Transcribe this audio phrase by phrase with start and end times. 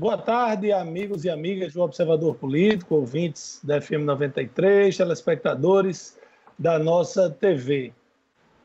[0.00, 6.18] Boa tarde, amigos e amigas do Observador Político, ouvintes da FM 93, telespectadores
[6.58, 7.92] da nossa TV.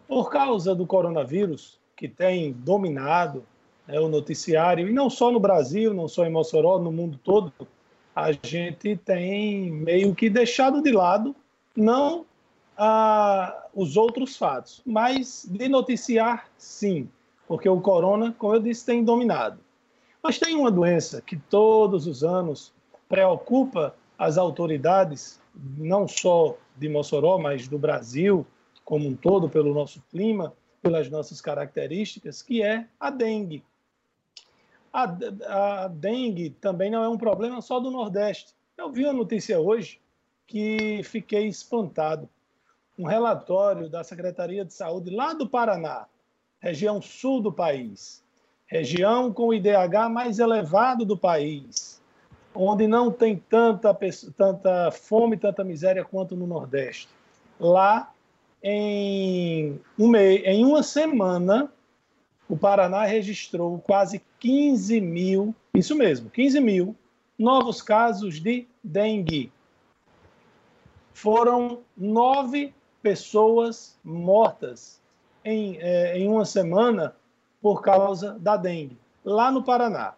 [0.08, 3.44] Por causa do coronavírus, que tem dominado
[3.86, 7.52] né, o noticiário, e não só no Brasil, não só em Mossoró, no mundo todo,
[8.16, 11.36] a gente tem meio que deixado de lado,
[11.76, 12.26] não
[12.78, 17.10] ah, os outros fatos, mas de noticiar, sim,
[17.46, 19.65] porque o corona, como eu disse, tem dominado.
[20.26, 22.74] Mas tem uma doença que todos os anos
[23.08, 25.40] preocupa as autoridades,
[25.78, 28.44] não só de Mossoró, mas do Brasil
[28.84, 30.52] como um todo, pelo nosso clima,
[30.82, 33.64] pelas nossas características, que é a dengue.
[34.92, 35.04] A,
[35.84, 38.56] a dengue também não é um problema só do Nordeste.
[38.76, 40.02] Eu vi uma notícia hoje
[40.48, 42.28] que fiquei espantado.
[42.98, 46.08] Um relatório da Secretaria de Saúde lá do Paraná,
[46.60, 48.25] região sul do país,
[48.68, 52.02] região com o IDH mais elevado do país,
[52.54, 53.98] onde não tem tanta,
[54.36, 57.10] tanta fome, tanta miséria quanto no Nordeste.
[57.60, 58.12] Lá,
[58.64, 61.72] em, um em uma semana,
[62.50, 66.96] o Paraná registrou quase 15 mil, isso mesmo, 15 mil
[67.38, 69.52] novos casos de dengue.
[71.14, 75.02] Foram nove pessoas mortas
[75.44, 77.16] em, é, em uma semana
[77.66, 80.14] por causa da dengue, lá no Paraná.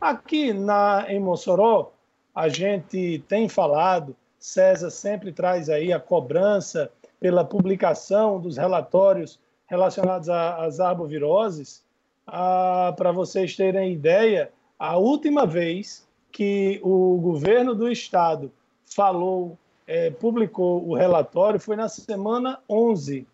[0.00, 1.92] Aqui na, em Mossoró,
[2.34, 10.30] a gente tem falado, César sempre traz aí a cobrança pela publicação dos relatórios relacionados
[10.30, 11.84] às arboviroses.
[12.26, 18.50] Ah, Para vocês terem ideia, a última vez que o governo do estado
[18.86, 23.26] falou, é, publicou o relatório foi na semana 11.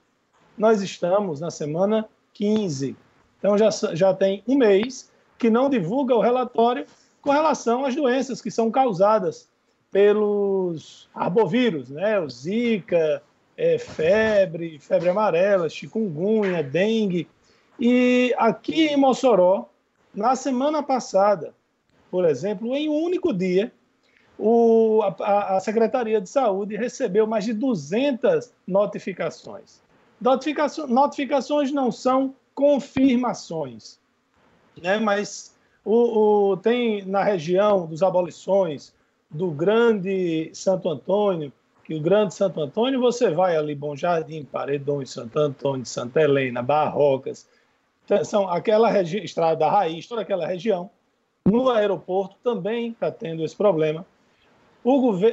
[0.59, 2.97] Nós estamos na semana 15.
[3.45, 6.87] Então já, já tem um mês que não divulga o relatório
[7.21, 9.51] com relação às doenças que são causadas
[9.91, 12.19] pelos arbovírus, né?
[12.19, 13.23] O Zika,
[13.55, 17.29] é, febre, febre amarela, chikungunya, dengue.
[17.79, 19.69] E aqui em Mossoró,
[20.15, 21.53] na semana passada,
[22.11, 23.71] por exemplo, em um único dia,
[24.39, 29.83] o, a, a, Secretaria de Saúde recebeu mais de 200 notificações.
[30.19, 33.99] Notificações, notificações não são confirmações,
[34.81, 34.99] né?
[34.99, 35.55] mas
[35.85, 38.95] o, o, tem na região dos abolições,
[39.31, 41.53] do Grande Santo Antônio,
[41.85, 46.63] que o Grande Santo Antônio, você vai ali, Bom Jardim, Paredões, Santo Antônio, Santa Helena,
[46.63, 47.47] Barrocas,
[48.05, 50.91] então, são aquela região, Estrada da Raiz, toda aquela região.
[51.47, 54.07] No aeroporto também está tendo esse problema.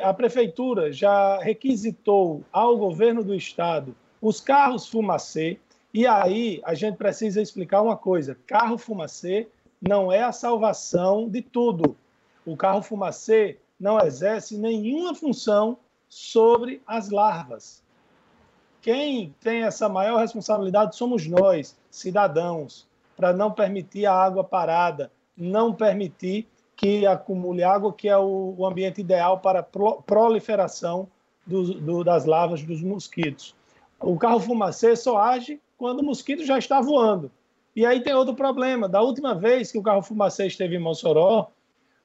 [0.01, 5.59] A prefeitura já requisitou ao governo do estado os carros fumacê,
[5.93, 9.47] e aí a gente precisa explicar uma coisa: carro fumacê
[9.81, 11.97] não é a salvação de tudo.
[12.45, 17.83] O carro fumacê não exerce nenhuma função sobre as larvas.
[18.81, 25.73] Quem tem essa maior responsabilidade somos nós, cidadãos, para não permitir a água parada, não
[25.73, 31.07] permitir que acumule água, que é o, ambiente ideal para a proliferação
[31.45, 33.55] do, do, das larvas dos mosquitos.
[33.99, 37.31] O carro fumacê só age quando o mosquito já está voando.
[37.75, 38.87] E aí tem outro problema.
[38.87, 41.49] Da última vez que o carro fumacê esteve em Mossoró,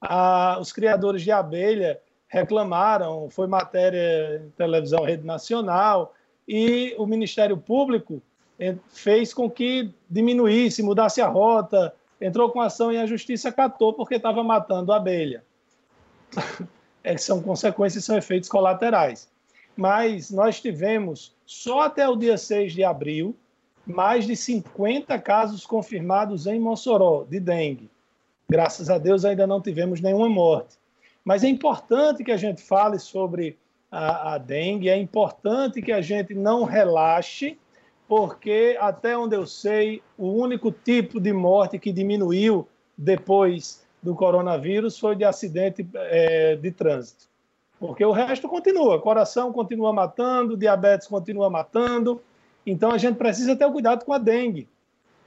[0.01, 6.15] a, os criadores de abelha reclamaram, foi matéria em televisão, rede nacional,
[6.47, 8.19] e o Ministério Público
[8.59, 13.93] eh, fez com que diminuísse, mudasse a rota, entrou com ação e a justiça catou
[13.93, 15.43] porque estava matando a abelha.
[17.03, 19.29] É, são consequências, são efeitos colaterais.
[19.77, 23.33] Mas nós tivemos, só até o dia 6 de abril,
[23.87, 27.89] mais de 50 casos confirmados em Mossoró de dengue.
[28.49, 30.77] Graças a Deus ainda não tivemos nenhuma morte.
[31.23, 33.57] Mas é importante que a gente fale sobre
[33.91, 37.57] a, a dengue, é importante que a gente não relaxe,
[38.07, 44.97] porque até onde eu sei, o único tipo de morte que diminuiu depois do coronavírus
[44.97, 47.27] foi de acidente é, de trânsito.
[47.79, 52.21] Porque o resto continua, coração continua matando, diabetes continua matando,
[52.69, 54.67] então a gente precisa ter cuidado com a dengue,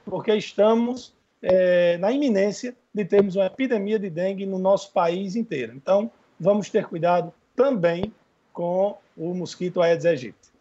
[0.05, 1.11] porque estamos
[1.41, 5.73] é, na iminência de termos uma epidemia de dengue no nosso país inteiro.
[5.75, 8.13] Então vamos ter cuidado também
[8.53, 10.51] com o mosquito Aedes aegypti.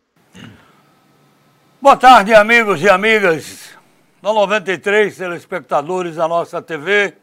[1.82, 3.76] Boa tarde, amigos e amigas
[4.22, 7.14] da 93, telespectadores da nossa TV.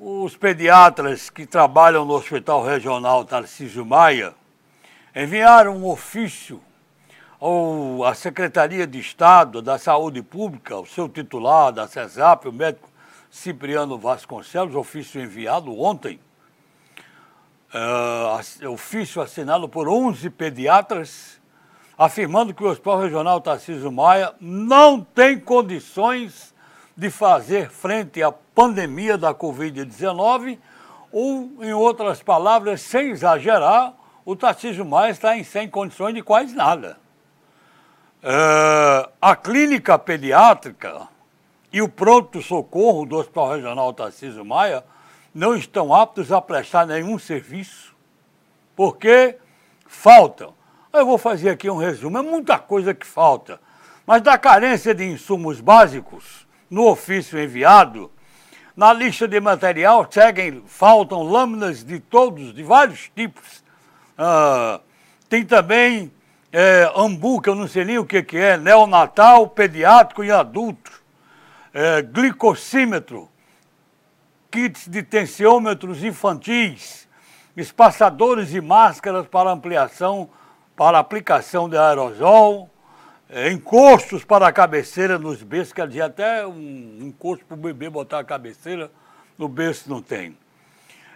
[0.00, 4.34] Os pediatras que trabalham no Hospital Regional Tarcísio Maia
[5.14, 6.60] enviaram um ofício
[7.40, 12.90] ou a Secretaria de Estado da Saúde Pública, o seu titular da CESAP, o médico
[13.30, 16.20] Cipriano Vasconcelos, ofício enviado ontem,
[17.72, 21.40] uh, ofício assinado por 11 pediatras,
[21.96, 26.54] afirmando que o Hospital Regional Tarcísio Maia não tem condições
[26.94, 30.58] de fazer frente à pandemia da Covid-19,
[31.10, 33.94] ou, em outras palavras, sem exagerar,
[34.26, 36.98] o Tarcísio Maia está em sem condições de quase nada.
[38.22, 41.08] Uh, a clínica pediátrica
[41.72, 44.84] e o pronto-socorro do Hospital Regional Tarcísio Maia
[45.34, 47.94] não estão aptos a prestar nenhum serviço,
[48.76, 49.36] porque
[49.86, 50.52] faltam.
[50.92, 53.58] Eu vou fazer aqui um resumo, é muita coisa que falta,
[54.06, 58.10] mas da carência de insumos básicos no ofício enviado,
[58.76, 63.64] na lista de material seguem, faltam lâminas de todos, de vários tipos.
[64.18, 64.80] Ah,
[65.28, 66.12] tem também
[66.52, 71.00] é, ambu, que eu não sei nem o que, que é, neonatal, pediátrico e adulto
[71.72, 73.28] é, glicocímetro,
[74.50, 77.08] kits de tensiômetros infantis,
[77.56, 80.28] espaçadores e máscaras para ampliação,
[80.76, 82.68] para aplicação de aerosol,
[83.28, 87.88] é, encostos para a cabeceira nos berços, quer dizer, até um encosto para o bebê
[87.88, 88.90] botar a cabeceira,
[89.38, 90.36] no berço não tem.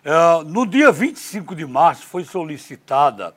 [0.04, 3.34] É, no dia 25 de março foi solicitada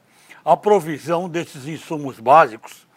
[0.47, 2.87] a provisão desses insumos básicos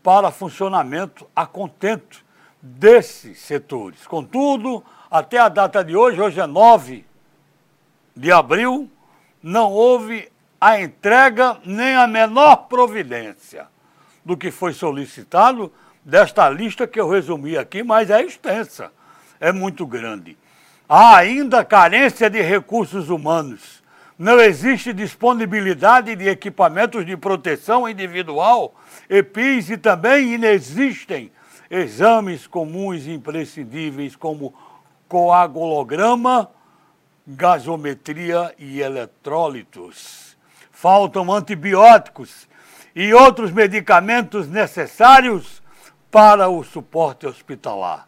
[0.00, 2.24] para funcionamento a contento
[2.62, 4.06] desses setores.
[4.06, 7.04] Contudo, até a data de hoje, hoje é 9
[8.14, 8.88] de abril,
[9.42, 10.30] não houve
[10.60, 13.66] a entrega nem a menor providência
[14.24, 15.72] do que foi solicitado
[16.04, 18.92] desta lista que eu resumi aqui, mas é extensa,
[19.40, 20.38] é muito grande.
[20.88, 23.79] Há ainda carência de recursos humanos.
[24.20, 28.74] Não existe disponibilidade de equipamentos de proteção individual,
[29.08, 31.32] EPIs, e também inexistem
[31.70, 34.52] exames comuns e imprescindíveis como
[35.08, 36.50] coagulograma,
[37.26, 40.36] gasometria e eletrólitos.
[40.70, 42.46] Faltam antibióticos
[42.94, 45.62] e outros medicamentos necessários
[46.10, 48.06] para o suporte hospitalar.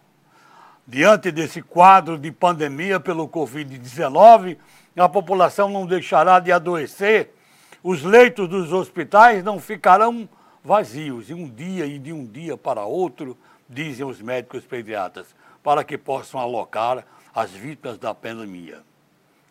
[0.87, 4.59] Diante desse quadro de pandemia pelo Covid-19,
[5.01, 7.35] a população não deixará de adoecer,
[7.83, 10.29] os leitos dos hospitais não ficarão
[10.63, 13.37] vazios, e um dia e de um dia para outro
[13.69, 17.05] dizem os médicos pediatras, para que possam alocar
[17.35, 18.83] as vítimas da pandemia.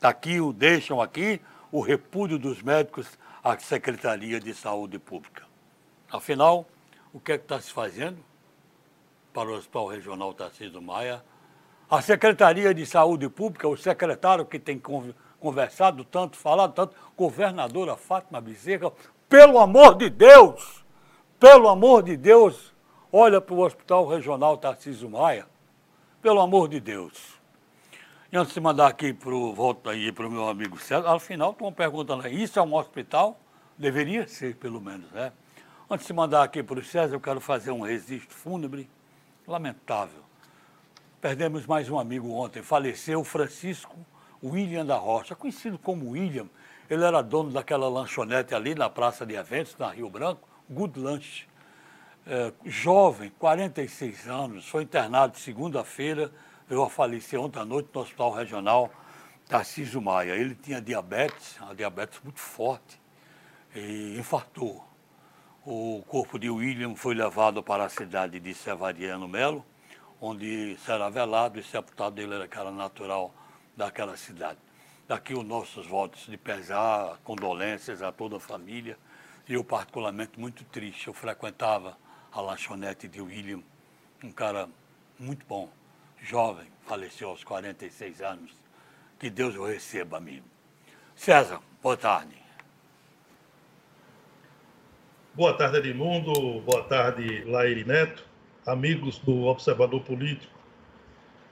[0.01, 1.41] Aqui o deixam aqui
[1.71, 3.07] o repúdio dos médicos
[3.43, 5.43] à Secretaria de Saúde Pública.
[6.11, 6.67] Afinal,
[7.13, 8.17] o que é que está se fazendo
[9.33, 11.23] para o Hospital Regional Tarcísio Maia?
[11.89, 14.79] A Secretaria de Saúde Pública, o secretário que tem
[15.41, 18.93] conversado tanto, falado tanto, governadora Fátima Bezerra,
[19.27, 20.85] pelo amor de Deus,
[21.39, 22.71] pelo amor de Deus,
[23.11, 25.47] olha para o Hospital Regional Tarcísio Maia,
[26.21, 27.41] pelo amor de Deus.
[28.31, 31.51] E antes de mandar aqui para o volta aí para o meu amigo César, afinal
[31.51, 33.37] estão perguntando isso é um hospital?
[33.77, 35.33] Deveria ser, pelo menos, né?
[35.89, 38.89] Antes de mandar aqui para o César, eu quero fazer um registro fúnebre
[39.45, 40.21] lamentável.
[41.19, 43.97] Perdemos mais um amigo ontem, faleceu Francisco
[44.43, 46.47] William da Rocha, conhecido como William.
[46.89, 51.47] Ele era dono daquela lanchonete ali na Praça de Eventos, na Rio Branco, Good Lunch
[52.25, 56.31] é, jovem, 46 anos, foi internado segunda-feira,
[56.67, 58.91] veio a falecer ontem à noite no Hospital Regional
[59.47, 60.33] Tarcísio Maia.
[60.33, 63.01] Ele tinha diabetes, uma diabetes muito forte,
[63.75, 64.85] e infartou.
[65.65, 69.65] O corpo de William foi levado para a cidade de Severiano Melo,
[70.19, 73.33] onde será velado e sepultado ele era cara natural
[73.75, 74.59] daquela cidade.
[75.07, 78.97] Daqui os nossos votos de pesar, condolências a toda a família.
[79.47, 81.07] E eu, particularmente, muito triste.
[81.07, 81.97] Eu frequentava
[82.31, 83.61] a lanchonete de William,
[84.23, 84.69] um cara
[85.19, 85.69] muito bom,
[86.21, 88.51] jovem, faleceu aos 46 anos.
[89.19, 90.45] Que Deus o receba, amigo.
[91.15, 92.41] César, boa tarde.
[95.33, 96.61] Boa tarde, Edmundo.
[96.61, 98.25] Boa tarde, Laíri Neto.
[98.65, 100.60] Amigos do Observador Político.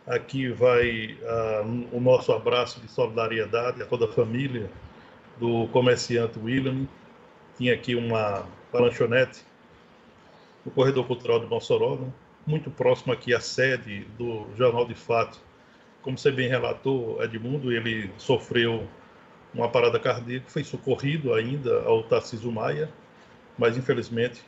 [0.10, 4.68] Aqui vai uh, o nosso abraço de solidariedade a toda a família
[5.38, 6.88] do comerciante William.
[7.56, 9.44] Tinha aqui uma, lanchonete
[10.66, 12.12] no Corredor Cultural de Mossoró, né?
[12.48, 15.40] muito próximo aqui à sede do Jornal de Fato.
[16.02, 18.88] Como você bem relatou, Edmundo, ele sofreu
[19.54, 22.90] uma parada cardíaca, foi socorrido ainda ao Tarcísio Maia,
[23.56, 24.42] mas infelizmente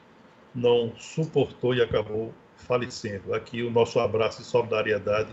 [0.56, 3.32] não suportou e acabou falecendo.
[3.32, 5.30] Aqui o nosso abraço e solidariedade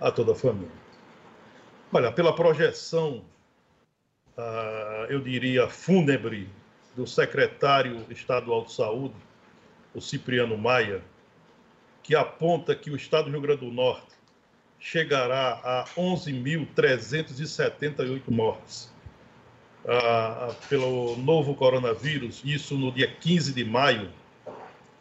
[0.00, 0.72] a toda a família.
[1.92, 3.22] Olha, pela projeção,
[4.36, 6.48] ah, eu diria, fúnebre
[6.96, 9.14] do secretário estadual de saúde,
[9.94, 11.02] o Cipriano Maia,
[12.02, 14.08] que aponta que o Estado do Rio Grande do Norte
[14.78, 18.90] chegará a 11.378 mortes
[19.86, 24.10] ah, pelo novo coronavírus, isso no dia 15 de maio,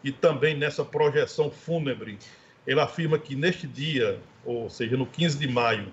[0.04, 2.18] e também nessa projeção fúnebre,
[2.70, 5.92] ele afirma que neste dia, ou seja, no 15 de maio,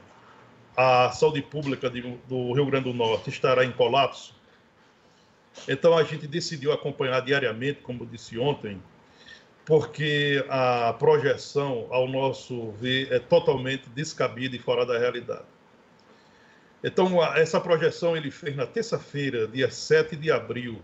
[0.76, 4.34] a saúde pública de, do Rio Grande do Norte estará em colapso.
[5.66, 8.78] Então a gente decidiu acompanhar diariamente, como disse ontem,
[9.64, 15.46] porque a projeção, ao nosso ver, é totalmente descabida e fora da realidade.
[16.84, 20.78] Então, essa projeção ele fez na terça-feira, dia 7 de abril,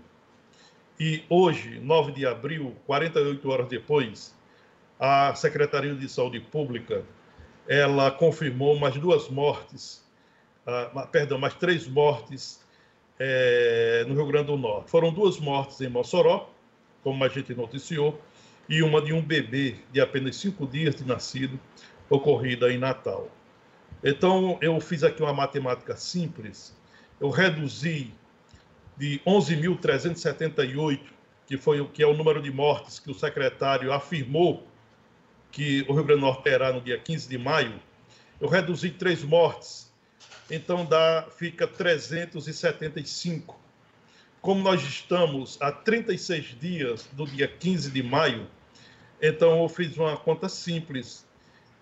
[0.99, 4.35] e hoje, 9 de abril, 48 horas depois,
[5.05, 7.05] a Secretaria de Saúde Pública
[7.67, 10.01] ela confirmou mais duas mortes,
[10.65, 12.65] uh, perdão, mais três mortes
[13.19, 14.93] é, no Rio Grande do Norte.
[14.93, 16.49] Foram duas mortes em Mossoró,
[17.03, 18.21] como a gente noticiou,
[18.69, 21.59] e uma de um bebê de apenas cinco dias de nascido,
[22.09, 23.29] ocorrida em Natal.
[24.05, 26.77] Então, eu fiz aqui uma matemática simples,
[27.21, 28.15] eu reduzi
[28.97, 31.01] de 11.378,
[31.45, 34.71] que foi o que é o número de mortes que o secretário afirmou
[35.53, 37.79] que o Rio Grande do Norte terá no dia 15 de maio,
[38.41, 39.93] eu reduzi três mortes,
[40.51, 43.61] então dá fica 375.
[44.41, 48.49] Como nós estamos a 36 dias do dia 15 de maio,
[49.21, 51.25] então eu fiz uma conta simples.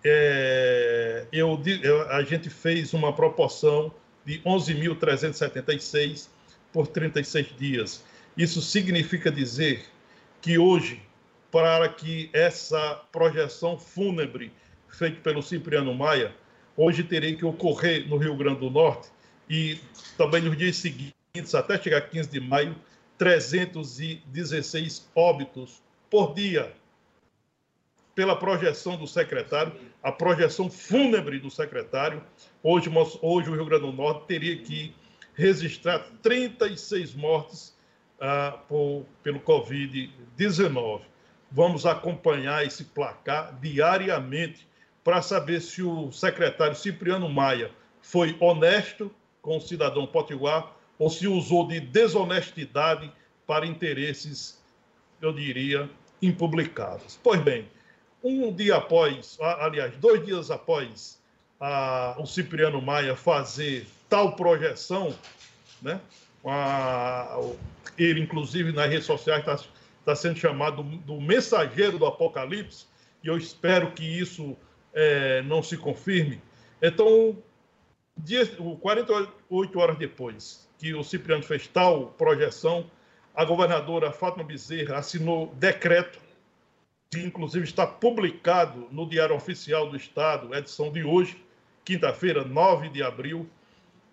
[0.03, 1.59] É, eu,
[2.09, 3.91] a gente fez uma proporção
[4.23, 6.27] de 11.376
[6.71, 8.03] por 36 dias.
[8.37, 9.85] Isso significa dizer
[10.39, 11.01] que hoje,
[11.51, 14.51] para que essa projeção fúnebre
[14.87, 16.33] feita pelo Cipriano Maia,
[16.75, 19.09] hoje teria que ocorrer no Rio Grande do Norte
[19.49, 19.77] e
[20.17, 22.75] também nos dias seguintes, até chegar 15 de maio,
[23.17, 26.73] 316 óbitos por dia
[28.15, 32.23] pela projeção do secretário, a projeção fúnebre do secretário,
[32.61, 32.89] hoje,
[33.21, 34.93] hoje o Rio Grande do Norte teria que
[35.33, 37.75] registrar 36 mortes
[38.19, 41.10] ah, por, pelo Covid-19.
[41.51, 44.67] Vamos acompanhar esse placar diariamente
[45.03, 51.27] para saber se o secretário Cipriano Maia foi honesto com o cidadão potiguar ou se
[51.27, 53.11] usou de desonestidade
[53.45, 54.61] para interesses,
[55.21, 55.89] eu diria,
[56.21, 57.19] impublicados.
[57.21, 57.67] Pois bem,
[58.23, 61.19] um dia após, aliás, dois dias após
[61.59, 65.13] a, o Cipriano Maia fazer tal projeção,
[65.81, 65.99] né?
[66.45, 67.39] A,
[67.97, 69.57] ele, inclusive, nas redes sociais está
[70.11, 72.85] tá sendo chamado do mensageiro do Apocalipse,
[73.23, 74.57] e eu espero que isso
[74.93, 76.41] é, não se confirme.
[76.81, 77.37] Então,
[78.17, 82.89] dia, 48 horas depois que o Cipriano fez tal projeção,
[83.33, 86.19] a governadora Fátima Bezerra assinou decreto
[87.09, 91.43] que inclusive está publicado no Diário Oficial do Estado, edição de hoje,
[91.83, 93.49] quinta-feira, 9 de abril,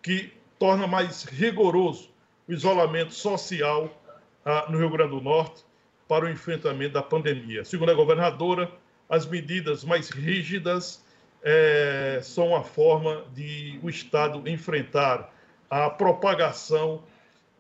[0.03, 2.11] que torna mais rigoroso
[2.49, 4.01] o isolamento social
[4.45, 5.65] ah, no Rio Grande do Norte
[6.09, 7.65] para o enfrentamento da pandemia.
[7.65, 8.71] Segundo a governadora,
[9.09, 11.05] as medidas mais rígidas
[11.43, 15.33] é, são a forma de o Estado enfrentar
[15.71, 17.05] a propagação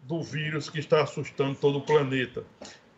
[0.03, 2.43] do vírus que está assustando todo o planeta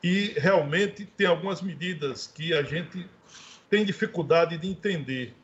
[0.03, 3.07] e realmente tem algumas medidas que a gente
[3.69, 5.35] tem dificuldade de entender.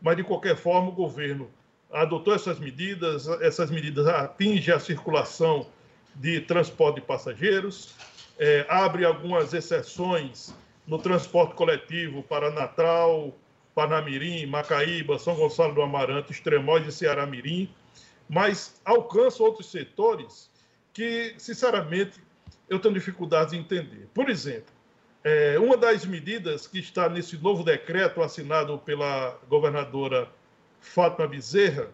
[0.00, 1.50] Mas, de qualquer forma, o governo
[1.90, 5.66] adotou essas medidas, essas medidas atingem a circulação
[6.14, 7.94] de transporte de passageiros,
[8.38, 10.54] é, abre algumas exceções
[10.86, 13.34] no transporte coletivo para Natal,
[13.74, 17.72] Parnamirim, Macaíba, São Gonçalo do Amaranto, Extremóis e Ceará Mirim,
[18.28, 20.50] mas alcança outros setores
[20.92, 22.20] que, sinceramente,
[22.68, 24.08] eu tenho dificuldade de entender.
[24.14, 24.72] Por exemplo,
[25.22, 30.28] é, uma das medidas que está nesse novo decreto assinado pela governadora
[30.80, 31.88] Fátima Bezerra,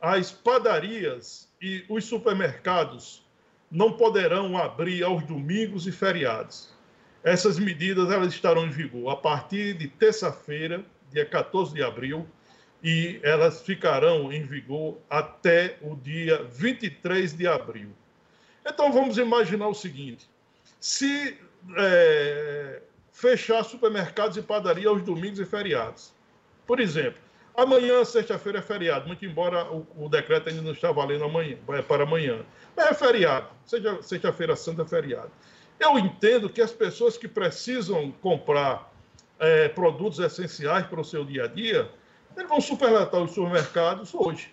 [0.00, 3.22] as padarias e os supermercados
[3.70, 6.74] não poderão abrir aos domingos e feriados.
[7.22, 12.26] Essas medidas elas estarão em vigor a partir de terça-feira, dia 14 de abril,
[12.82, 17.90] e elas ficarão em vigor até o dia 23 de abril.
[18.66, 20.28] Então vamos imaginar o seguinte:
[20.80, 21.38] se
[21.76, 26.12] é, fechar supermercados e padaria aos domingos e feriados,
[26.66, 27.20] por exemplo,
[27.56, 31.82] amanhã, sexta-feira, é feriado, muito embora o, o, decreto ainda não está valendo amanhã, é
[31.82, 32.44] para amanhã,
[32.76, 33.48] mas é feriado,
[34.02, 35.30] sexta-feira santa é feriado.
[35.78, 38.92] Eu entendo que as pessoas que precisam comprar
[39.38, 41.90] é, produtos essenciais para o seu dia a dia,
[42.36, 44.52] eles vão superlotar os supermercados hoje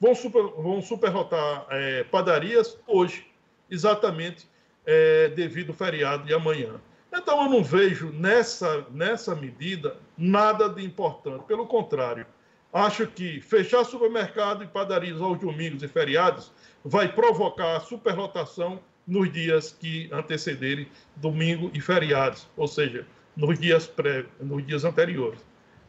[0.00, 3.26] vão, super, vão superrotar é, padarias hoje,
[3.70, 4.48] exatamente
[4.86, 6.80] é, devido ao feriado de amanhã.
[7.12, 11.44] Então, eu não vejo nessa, nessa medida nada de importante.
[11.44, 12.26] Pelo contrário,
[12.72, 16.52] acho que fechar supermercado e padarias aos domingos e feriados
[16.84, 23.04] vai provocar superlotação nos dias que antecederem domingo e feriados, ou seja,
[23.36, 25.44] nos dias, pré, nos dias anteriores.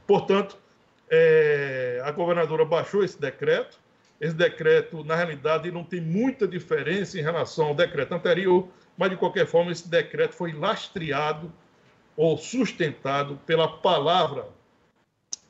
[0.08, 0.58] Portanto,
[1.10, 3.80] é, a governadora baixou esse decreto.
[4.20, 8.68] Esse decreto, na realidade, não tem muita diferença em relação ao decreto anterior,
[9.02, 11.52] mas de qualquer forma, esse decreto foi lastreado
[12.16, 14.48] ou sustentado pela palavra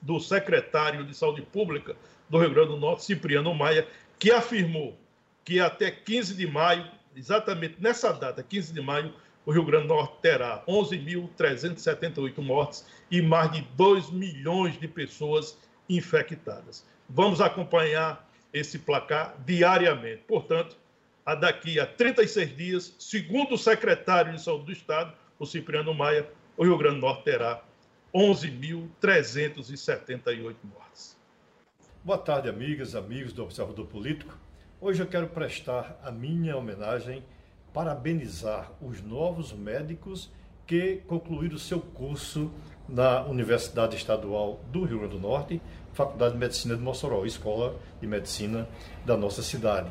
[0.02, 1.98] do secretário de Saúde Pública
[2.30, 3.86] do Rio Grande do Norte, Cipriano Maia,
[4.18, 4.98] que afirmou
[5.44, 9.14] que até 15 de maio, exatamente nessa data, 15 de maio,
[9.46, 15.58] o Rio Grande do Norte terá 11.378 mortes e mais de 2 milhões de pessoas
[15.90, 16.88] infectadas.
[17.10, 20.24] Vamos acompanhar esse placar diariamente.
[20.26, 20.78] Portanto,
[21.26, 26.28] a daqui a 36 dias, segundo o secretário de Saúde do Estado, o Cipriano Maia,
[26.58, 27.62] o Rio Grande do Norte terá
[28.14, 31.18] 11.378 mortes.
[32.04, 34.36] Boa tarde, amigas, amigos do Observador Político.
[34.80, 37.24] Hoje eu quero prestar a minha homenagem,
[37.72, 40.32] parabenizar os novos médicos
[40.66, 42.52] que concluíram seu curso
[42.90, 45.62] na Universidade Estadual do Rio Grande do Norte,
[45.94, 48.68] Faculdade de Medicina de Mossoró, Escola de Medicina
[49.06, 49.90] da nossa cidade.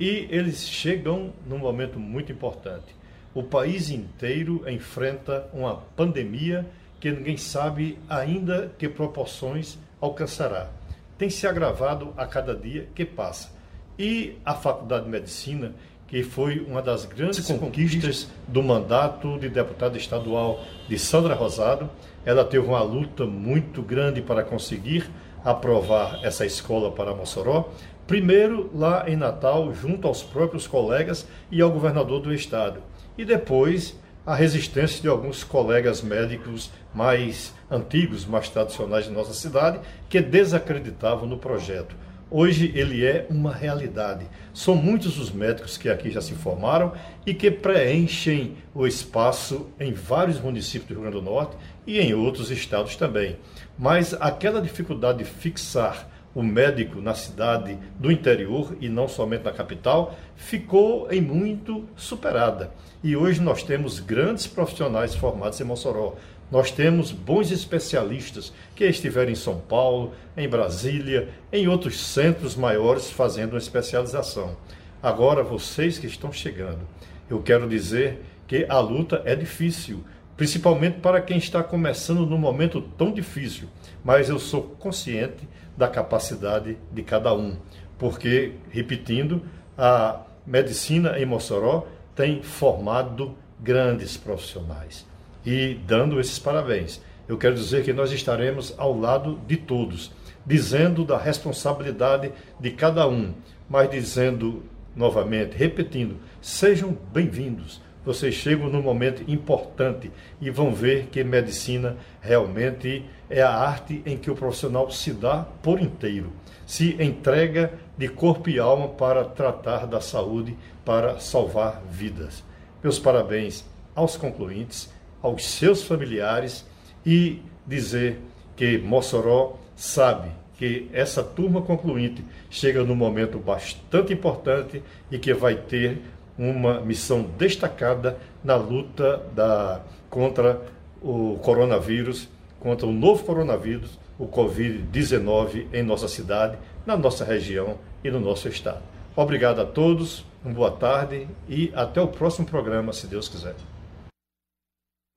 [0.00, 2.96] E eles chegam num momento muito importante.
[3.34, 6.66] O país inteiro enfrenta uma pandemia
[6.98, 10.70] que ninguém sabe ainda que proporções alcançará.
[11.18, 13.52] Tem se agravado a cada dia que passa.
[13.98, 15.74] E a Faculdade de Medicina,
[16.08, 21.90] que foi uma das grandes conquistas do mandato de deputado estadual de Sandra Rosado,
[22.24, 25.10] ela teve uma luta muito grande para conseguir
[25.44, 27.70] aprovar essa escola para Mossoró
[28.10, 32.82] Primeiro, lá em Natal, junto aos próprios colegas e ao governador do estado.
[33.16, 39.78] E depois, a resistência de alguns colegas médicos mais antigos, mais tradicionais de nossa cidade,
[40.08, 41.94] que desacreditavam no projeto.
[42.28, 44.26] Hoje ele é uma realidade.
[44.52, 46.92] São muitos os médicos que aqui já se formaram
[47.24, 51.56] e que preenchem o espaço em vários municípios do Rio Grande do Norte
[51.86, 53.36] e em outros estados também.
[53.78, 59.52] Mas aquela dificuldade de fixar o médico na cidade do interior e não somente na
[59.52, 62.70] capital, ficou em muito superada.
[63.02, 66.14] E hoje nós temos grandes profissionais formados em Mossoró.
[66.50, 73.10] Nós temos bons especialistas que estiveram em São Paulo, em Brasília, em outros centros maiores
[73.10, 74.56] fazendo uma especialização.
[75.02, 76.80] Agora, vocês que estão chegando,
[77.28, 80.04] eu quero dizer que a luta é difícil,
[80.36, 83.68] principalmente para quem está começando num momento tão difícil,
[84.04, 85.48] mas eu sou consciente
[85.80, 87.56] da capacidade de cada um.
[87.98, 89.42] Porque, repetindo,
[89.78, 95.06] a medicina em Mossoró tem formado grandes profissionais.
[95.44, 100.12] E dando esses parabéns, eu quero dizer que nós estaremos ao lado de todos,
[100.44, 103.32] dizendo da responsabilidade de cada um,
[103.66, 104.62] mas dizendo
[104.94, 110.10] novamente, repetindo, sejam bem-vindos vocês chegam num momento importante
[110.40, 115.46] e vão ver que medicina realmente é a arte em que o profissional se dá
[115.62, 116.32] por inteiro,
[116.66, 122.42] se entrega de corpo e alma para tratar da saúde, para salvar vidas.
[122.82, 124.90] Meus parabéns aos concluintes,
[125.22, 126.66] aos seus familiares
[127.04, 128.18] e dizer
[128.56, 135.54] que Mossoró sabe que essa turma concluinte chega num momento bastante importante e que vai
[135.54, 136.02] ter
[136.40, 140.62] uma missão destacada na luta da, contra
[141.02, 148.10] o coronavírus, contra o novo coronavírus, o Covid-19 em nossa cidade, na nossa região e
[148.10, 148.82] no nosso estado.
[149.14, 153.54] Obrigado a todos, uma boa tarde e até o próximo programa, se Deus quiser.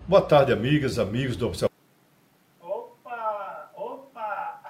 [0.06, 1.74] Boa tarde, amigas, amigos do Observatório.
[2.60, 4.62] Opa, opa!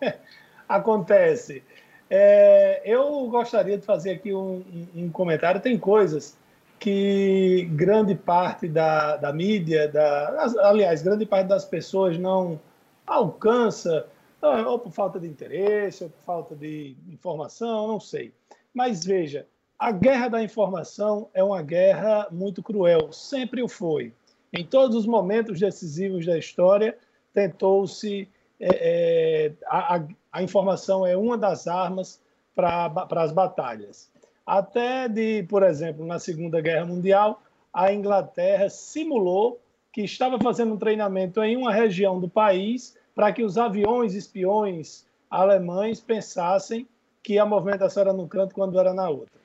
[0.66, 1.62] Acontece.
[2.10, 4.62] É, eu gostaria de fazer aqui um,
[4.94, 5.60] um, comentário.
[5.60, 6.36] Tem coisas
[6.78, 12.58] que grande parte da, da mídia, da, aliás, grande parte das pessoas não
[13.06, 14.06] alcança,
[14.40, 18.32] ou por falta de interesse, ou por falta de informação, não sei.
[18.72, 19.46] Mas veja,
[19.78, 24.12] a guerra da informação é uma guerra muito cruel, sempre o foi.
[24.52, 26.96] Em todos os momentos decisivos da história,
[27.32, 28.28] tentou-se.
[28.60, 32.20] É, é, a, a informação é uma das armas
[32.54, 34.10] para as batalhas.
[34.44, 37.42] Até de, por exemplo, na Segunda Guerra Mundial,
[37.72, 39.60] a Inglaterra simulou
[39.92, 45.06] que estava fazendo um treinamento em uma região do país para que os aviões espiões
[45.30, 46.88] alemães pensassem
[47.22, 49.38] que a movimentação era num canto quando era na outra.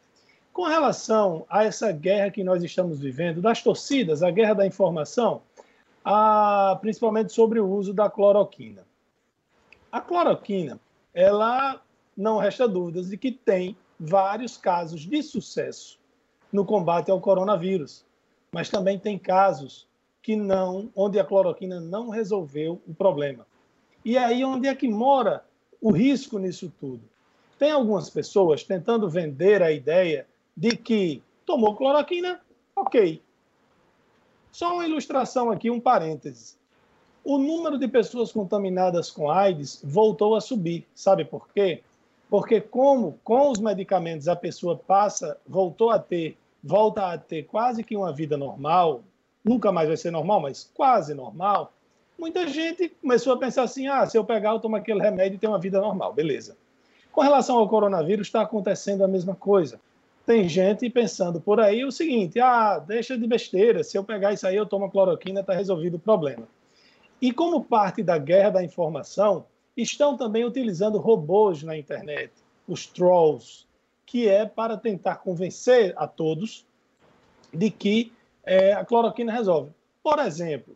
[0.54, 5.42] Com relação a essa guerra que nós estamos vivendo, das torcidas, a guerra da informação,
[6.06, 8.84] a, principalmente sobre o uso da cloroquina.
[9.94, 10.80] A cloroquina,
[11.14, 11.80] ela
[12.18, 16.00] não resta dúvidas de que tem vários casos de sucesso
[16.52, 18.04] no combate ao coronavírus,
[18.52, 19.88] mas também tem casos
[20.20, 23.46] que não, onde a cloroquina não resolveu o problema.
[24.04, 25.46] E é aí onde é que mora
[25.80, 27.04] o risco nisso tudo.
[27.60, 30.26] Tem algumas pessoas tentando vender a ideia
[30.58, 32.42] de que tomou cloroquina,
[32.76, 33.22] ok.
[34.52, 36.56] Só uma ilustração aqui, um parêntese.
[37.24, 40.86] O número de pessoas contaminadas com AIDS voltou a subir.
[40.94, 41.82] Sabe por quê?
[42.30, 47.84] Porque como com os medicamentos a pessoa passa, voltou a ter, volta a ter quase
[47.84, 49.04] que uma vida normal,
[49.44, 51.72] nunca mais vai ser normal, mas quase normal,
[52.20, 55.40] muita gente começou a pensar assim: ah, se eu pegar, eu tomo aquele remédio e
[55.40, 56.58] tenho uma vida normal, beleza.
[57.12, 59.80] Com relação ao coronavírus, está acontecendo a mesma coisa.
[60.26, 64.46] Tem gente pensando por aí o seguinte: ah, deixa de besteira, se eu pegar isso
[64.46, 66.48] aí, eu tomo cloroquina, está resolvido o problema.
[67.24, 69.46] E como parte da guerra da informação,
[69.78, 72.34] estão também utilizando robôs na internet,
[72.68, 73.66] os trolls,
[74.06, 76.66] que é para tentar convencer a todos
[77.54, 78.12] de que
[78.44, 79.72] é, a cloroquina resolve.
[80.04, 80.76] Por exemplo,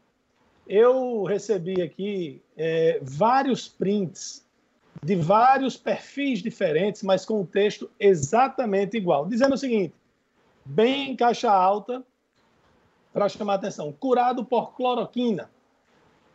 [0.66, 4.48] eu recebi aqui é, vários prints
[5.04, 9.94] de vários perfis diferentes, mas com o texto exatamente igual, dizendo o seguinte:
[10.64, 12.02] bem em caixa alta,
[13.12, 15.50] para chamar a atenção, curado por cloroquina.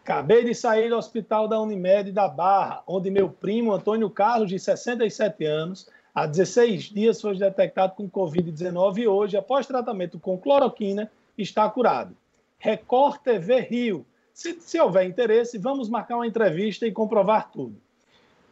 [0.02, 4.58] Acabei de sair do hospital da Unimed da Barra, onde meu primo Antônio Carlos, de
[4.58, 11.08] 67 anos, há 16 dias foi detectado com Covid-19 e hoje, após tratamento com cloroquina,
[11.38, 12.16] está curado.
[12.58, 14.04] Record TV Rio.
[14.34, 17.76] Se, se houver interesse, vamos marcar uma entrevista e comprovar tudo.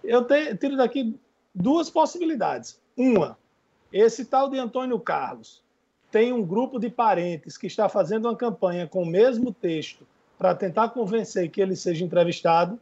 [0.04, 1.18] Eu te, tiro daqui
[1.52, 2.78] duas possibilidades.
[2.96, 3.36] Uma,
[3.92, 5.60] esse tal de Antônio Carlos
[6.12, 10.06] tem um grupo de parentes que está fazendo uma campanha com o mesmo texto
[10.40, 12.80] para tentar convencer que ele seja entrevistado,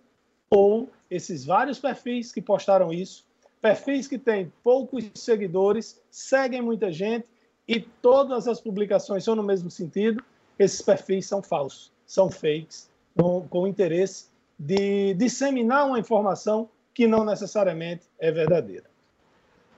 [0.49, 3.25] ou esses vários perfis que postaram isso,
[3.61, 7.27] perfis que têm poucos seguidores, seguem muita gente
[7.67, 10.23] e todas as publicações são no mesmo sentido,
[10.57, 17.09] esses perfis são falsos, são fakes, com, com o interesse de disseminar uma informação que
[17.09, 18.85] não necessariamente é verdadeira.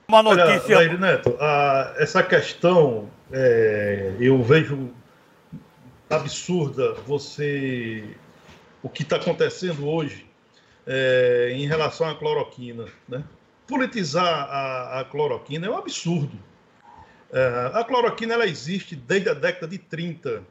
[0.07, 0.77] Uma notícia.
[0.77, 4.93] Olha, Neto, a, essa questão é, eu vejo
[6.11, 8.17] absurda você
[8.83, 10.25] o que está acontecendo hoje
[10.85, 12.85] é, em relação à cloroquina.
[13.07, 13.23] Né?
[13.65, 16.37] Politizar a, a cloroquina é um absurdo.
[17.31, 20.43] É, a cloroquina ela existe desde a década de 30.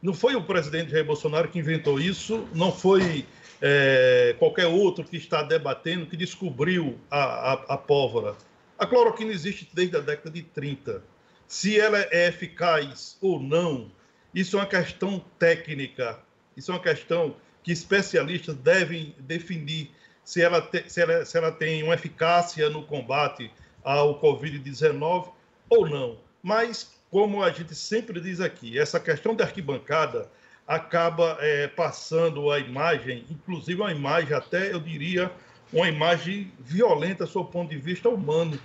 [0.00, 3.26] Não foi o presidente Jair Bolsonaro que inventou isso, não foi
[3.60, 8.36] é, qualquer outro que está debatendo que descobriu a, a, a pólvora.
[8.78, 11.02] A cloroquina existe desde a década de 30.
[11.48, 13.90] Se ela é eficaz ou não,
[14.34, 16.18] isso é uma questão técnica,
[16.56, 19.90] isso é uma questão que especialistas devem definir
[20.24, 23.50] se ela, te, se ela, se ela tem uma eficácia no combate
[23.82, 25.32] ao Covid-19
[25.68, 26.18] ou não.
[26.42, 30.30] Mas, como a gente sempre diz aqui, essa questão da arquibancada
[30.66, 35.30] acaba é, passando a imagem, inclusive uma imagem até, eu diria,
[35.72, 38.58] uma imagem violenta do ponto de vista humano.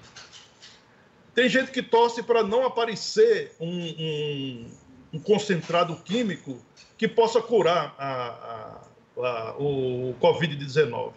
[1.34, 4.72] Tem gente que torce para não aparecer um, um,
[5.16, 6.60] um, concentrado químico
[6.98, 8.28] que possa curar a,
[9.18, 11.14] a, a, o Covid-19.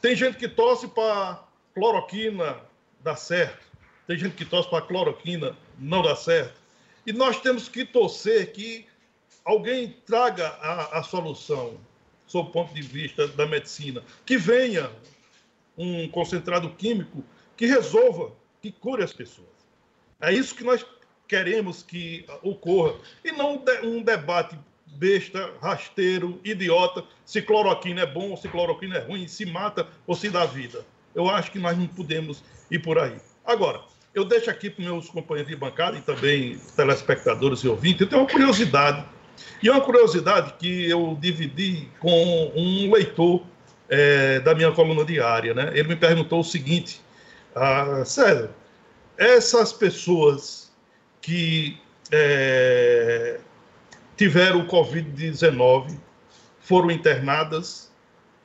[0.00, 1.42] Tem gente que torce para
[1.74, 2.58] cloroquina
[3.02, 3.66] dar certo.
[4.06, 6.60] Tem gente que torce para cloroquina, não dá certo.
[7.06, 8.86] E nós temos que torcer que
[9.44, 10.48] alguém traga
[10.92, 11.78] a solução,
[12.26, 14.90] sob o ponto de vista da medicina, que venha
[15.76, 17.24] um concentrado químico
[17.56, 19.48] que resolva, que cure as pessoas.
[20.20, 20.84] É isso que nós
[21.30, 22.94] queremos que ocorra.
[23.24, 29.00] E não um debate besta, rasteiro, idiota, se cloroquina é bom ou se cloroquina é
[29.00, 30.84] ruim, se mata ou se dá vida.
[31.14, 33.16] Eu acho que nós não podemos ir por aí.
[33.46, 33.80] Agora,
[34.12, 38.22] eu deixo aqui para meus companheiros de bancada e também telespectadores e ouvintes, eu tenho
[38.22, 39.04] uma curiosidade.
[39.62, 43.42] E uma curiosidade que eu dividi com um leitor
[43.88, 45.54] é, da minha coluna diária.
[45.54, 45.70] Né?
[45.74, 47.00] Ele me perguntou o seguinte:
[47.54, 48.50] ah, César,
[49.16, 50.59] essas pessoas
[51.20, 51.78] que
[52.10, 53.40] é,
[54.16, 55.98] tiveram o Covid-19
[56.60, 57.90] foram internadas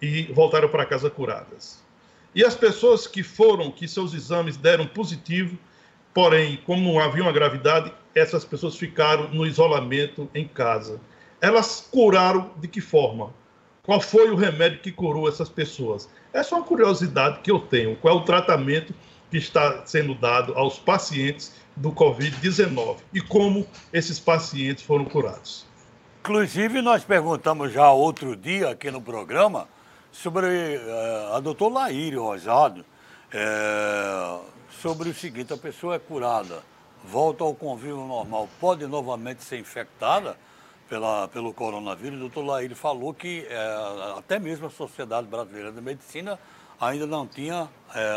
[0.02, 1.84] e voltaram para casa curadas.
[2.34, 5.58] E as pessoas que foram, que seus exames deram positivo,
[6.14, 11.00] porém, como não havia uma gravidade, essas pessoas ficaram no isolamento em casa.
[11.40, 13.34] Elas curaram de que forma?
[13.84, 16.10] Qual foi o remédio que curou essas pessoas?
[16.34, 17.96] É uma curiosidade que eu tenho.
[17.96, 18.94] Qual é o tratamento
[19.30, 25.66] que está sendo dado aos pacientes do Covid-19 e como esses pacientes foram curados.
[26.22, 29.68] Inclusive, nós perguntamos já outro dia aqui no programa
[30.12, 34.46] sobre uh, a doutora Laíre Rosado, uh,
[34.82, 36.64] sobre o seguinte, a pessoa é curada,
[37.04, 40.38] volta ao convívio normal, pode novamente ser infectada
[40.90, 42.18] pela, pelo coronavírus.
[42.18, 46.40] O doutor Laíre falou que uh, até mesmo a Sociedade Brasileira de Medicina
[46.80, 47.70] ainda não tinha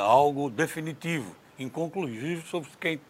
[0.02, 3.00] algo definitivo, inconclusivo sobre quem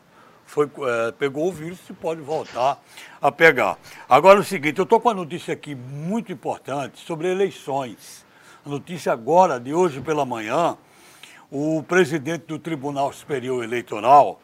[0.48, 2.82] foi, é, pegou o vírus e pode voltar
[3.20, 3.78] a pegar.
[4.08, 8.24] Agora é o seguinte, eu estou com uma notícia aqui muito importante sobre eleições.
[8.64, 10.76] A notícia agora, de hoje pela manhã,
[11.50, 14.40] o presidente do Tribunal Superior Eleitoral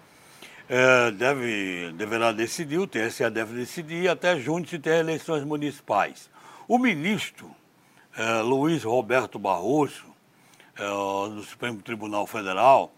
[0.68, 6.30] é, deve, deverá decidir, o TSE deve decidir até junho se ter eleições municipais.
[6.68, 7.50] O ministro
[8.14, 10.04] é, Luiz Roberto Barroso,
[10.76, 12.92] do Supremo Tribunal Federal,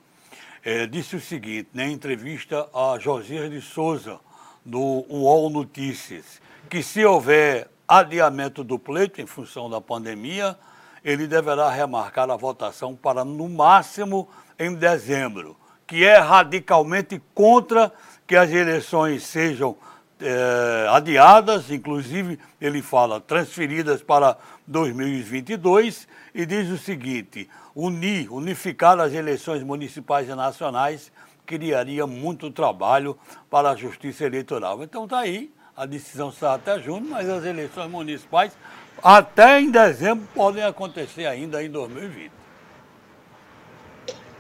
[0.67, 4.19] é, disse o seguinte, na entrevista a Josias de Souza,
[4.65, 10.59] do UOL Notícias, que se houver adiamento do pleito em função da pandemia,
[11.05, 17.93] ele deverá remarcar a votação para no máximo em dezembro, que é radicalmente contra
[18.27, 19.77] que as eleições sejam
[20.21, 29.13] é, adiadas, inclusive ele fala transferidas para 2022 e diz o seguinte: unir, unificar as
[29.13, 31.13] eleições municipais e nacionais
[31.45, 33.17] criaria muito trabalho
[33.51, 34.83] para a justiça eleitoral.
[34.83, 38.57] Então está aí, a decisão está até junho, mas as eleições municipais
[39.03, 42.33] até em dezembro podem acontecer ainda em 2020.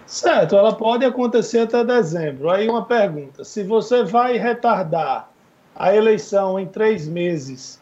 [0.07, 2.49] Certo, ela pode acontecer até dezembro.
[2.49, 5.29] Aí uma pergunta: se você vai retardar
[5.75, 7.81] a eleição em três meses,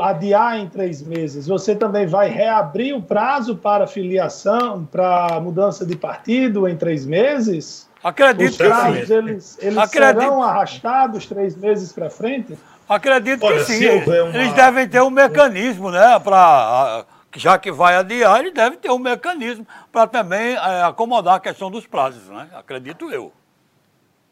[0.00, 5.96] adiar em três meses, você também vai reabrir o prazo para filiação, para mudança de
[5.96, 7.88] partido em três meses?
[8.02, 9.14] Acredito Os prazos, que sim.
[9.14, 10.20] Eles, eles Acredito.
[10.20, 12.56] serão arrastados três meses para frente?
[12.88, 13.88] Acredito Olha, que sim.
[13.88, 14.36] Uma...
[14.36, 18.98] Eles devem ter um mecanismo, né, para já que vai adiar, ele deve ter um
[18.98, 22.48] mecanismo para também é, acomodar a questão dos prazos, né?
[22.54, 23.32] Acredito eu.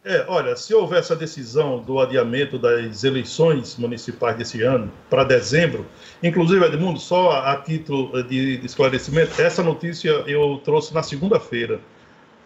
[0.03, 5.87] É, olha, se houver essa decisão do adiamento das eleições municipais desse ano para dezembro,
[6.23, 11.81] inclusive, Edmundo, só a, título de, esclarecimento, essa notícia eu trouxe na segunda-feira.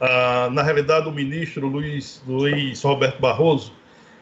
[0.00, 3.72] Ah, na realidade, o ministro Luiz, Luiz Roberto Barroso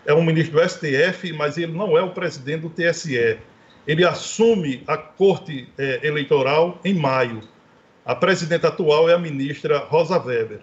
[0.05, 3.39] é um ministro do STF, mas ele não é o presidente do TSE.
[3.87, 7.41] Ele assume a Corte é, Eleitoral em maio.
[8.05, 10.61] A presidenta atual é a ministra Rosa Weber.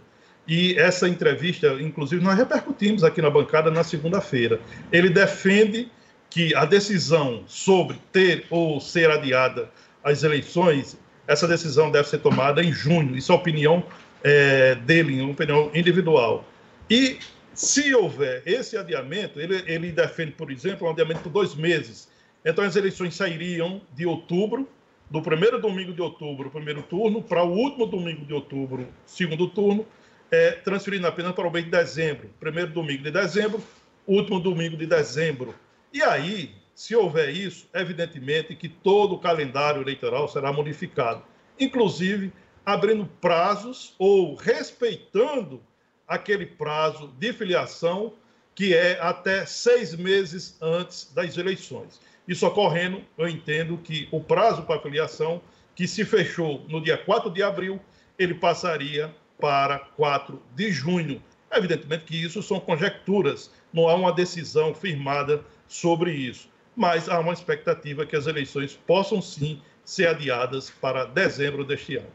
[0.50, 4.60] E essa entrevista, inclusive, nós repercutimos aqui na bancada na segunda-feira.
[4.92, 5.92] Ele defende
[6.28, 9.70] que a decisão sobre ter ou ser adiada
[10.04, 13.16] as eleições, essa decisão deve ser tomada em junho.
[13.16, 13.84] Isso é opinião
[14.24, 16.44] é, dele, uma opinião individual.
[16.90, 17.20] E
[17.54, 22.10] se houver esse adiamento, ele, ele defende, por exemplo, um adiamento por dois meses.
[22.44, 24.68] Então as eleições sairiam de outubro,
[25.12, 29.86] do primeiro domingo de outubro, primeiro turno, para o último domingo de outubro, segundo turno,
[30.32, 32.30] é, transferindo apenas para o mês de dezembro.
[32.39, 33.62] Primeiro domingo de dezembro,
[34.08, 35.56] último domingo de dezembro.
[35.94, 41.24] E aí, se houver isso, evidentemente que todo o calendário eleitoral será modificado,
[41.60, 42.32] inclusive
[42.65, 45.62] abrindo prazos ou respeitando
[46.08, 48.13] aquele prazo de filiação
[48.56, 52.00] que é até seis meses antes das eleições.
[52.28, 55.42] Isso ocorrendo, eu entendo que o prazo para filiação,
[55.74, 57.80] que se fechou no dia 4 de abril,
[58.18, 61.21] ele passaria para 4 de junho.
[61.52, 67.34] Evidentemente que isso são conjecturas, não há uma decisão firmada sobre isso, mas há uma
[67.34, 72.08] expectativa que as eleições possam sim ser adiadas para dezembro deste ano.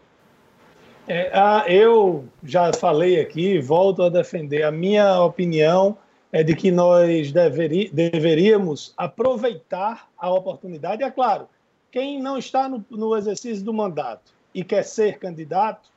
[1.06, 1.30] É,
[1.68, 4.62] eu já falei aqui, volto a defender.
[4.62, 5.98] A minha opinião
[6.32, 11.02] é de que nós deveri, deveríamos aproveitar a oportunidade.
[11.02, 11.48] É claro,
[11.92, 15.90] quem não está no, no exercício do mandato e quer ser candidato,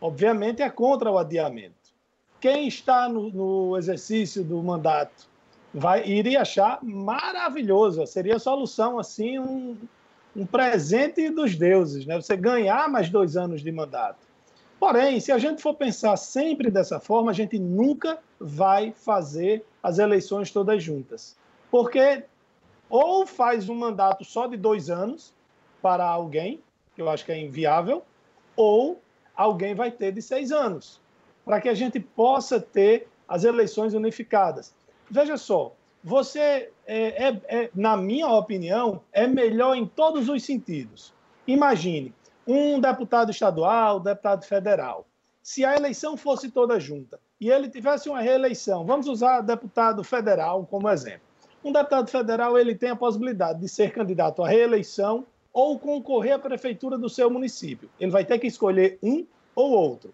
[0.00, 1.74] obviamente, é contra o adiamento.
[2.40, 5.28] Quem está no, no exercício do mandato
[5.72, 9.76] vai iria achar maravilhoso, seria a solução assim um,
[10.34, 12.20] um presente dos deuses, né?
[12.20, 14.18] Você ganhar mais dois anos de mandato.
[14.78, 19.98] Porém, se a gente for pensar sempre dessa forma, a gente nunca vai fazer as
[19.98, 21.36] eleições todas juntas,
[21.70, 22.24] porque
[22.88, 25.32] ou faz um mandato só de dois anos
[25.80, 26.60] para alguém,
[26.94, 28.02] que eu acho que é inviável,
[28.56, 29.00] ou
[29.40, 31.00] alguém vai ter de seis anos,
[31.44, 34.74] para que a gente possa ter as eleições unificadas.
[35.10, 35.74] Veja só,
[36.04, 41.14] você, é, é, é, na minha opinião, é melhor em todos os sentidos.
[41.46, 42.14] Imagine
[42.46, 45.06] um deputado estadual, deputado federal.
[45.42, 50.66] se a eleição fosse toda junta e ele tivesse uma reeleição, vamos usar deputado federal
[50.66, 51.22] como exemplo.
[51.64, 56.38] Um deputado federal ele tem a possibilidade de ser candidato à reeleição ou concorrer à
[56.38, 57.88] prefeitura do seu município.
[57.98, 60.12] Ele vai ter que escolher um ou outro.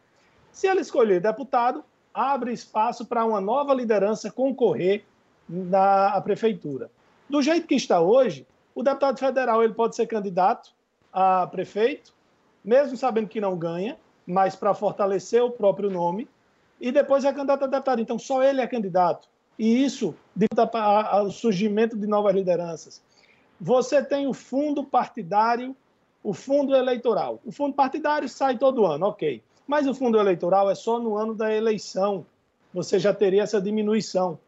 [0.51, 5.05] Se ele escolher deputado, abre espaço para uma nova liderança concorrer
[5.49, 6.90] na prefeitura.
[7.29, 10.70] Do jeito que está hoje, o deputado federal ele pode ser candidato
[11.12, 12.12] a prefeito,
[12.64, 13.96] mesmo sabendo que não ganha,
[14.27, 16.29] mas para fortalecer o próprio nome,
[16.81, 18.01] e depois é candidato a deputado.
[18.01, 19.29] Então, só ele é candidato.
[19.59, 23.03] E isso dita ao surgimento de novas lideranças.
[23.60, 25.74] Você tem o fundo partidário,
[26.22, 27.40] o fundo eleitoral.
[27.44, 29.42] O fundo partidário sai todo ano, ok.
[29.66, 32.24] Mas o fundo eleitoral é só no ano da eleição.
[32.72, 34.38] Você já teria essa diminuição.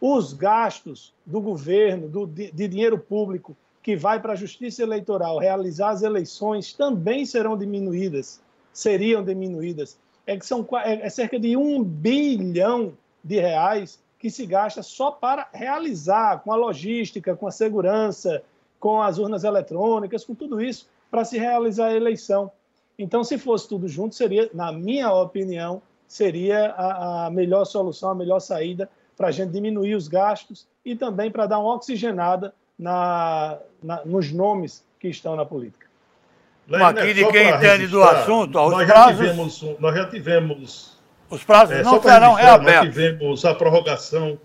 [0.00, 5.90] Os gastos do governo, do, de, dinheiro público que vai para a justiça eleitoral realizar
[5.90, 8.40] as eleições também serão diminuídas,
[8.72, 9.98] seriam diminuídas.
[10.26, 12.92] É que são é, é cerca de um bilhão
[13.24, 18.42] de reais que se gasta só para realizar, com a logística, com a segurança,
[18.78, 22.50] com as urnas eletrônicas, com tudo isso, para se realizar a eleição.
[22.98, 28.14] Então, se fosse tudo junto, seria, na minha opinião, seria a, a melhor solução, a
[28.14, 33.58] melhor saída para a gente diminuir os gastos e também para dar uma oxigenada na,
[33.82, 35.86] na, nos nomes que estão na política.
[36.70, 40.98] aqui de quem entende do assunto, os nós, prazos, já tivemos, nós já tivemos.
[41.30, 42.74] Os prazos é, não serão reabertos.
[42.74, 44.38] Nós tivemos a prorrogação.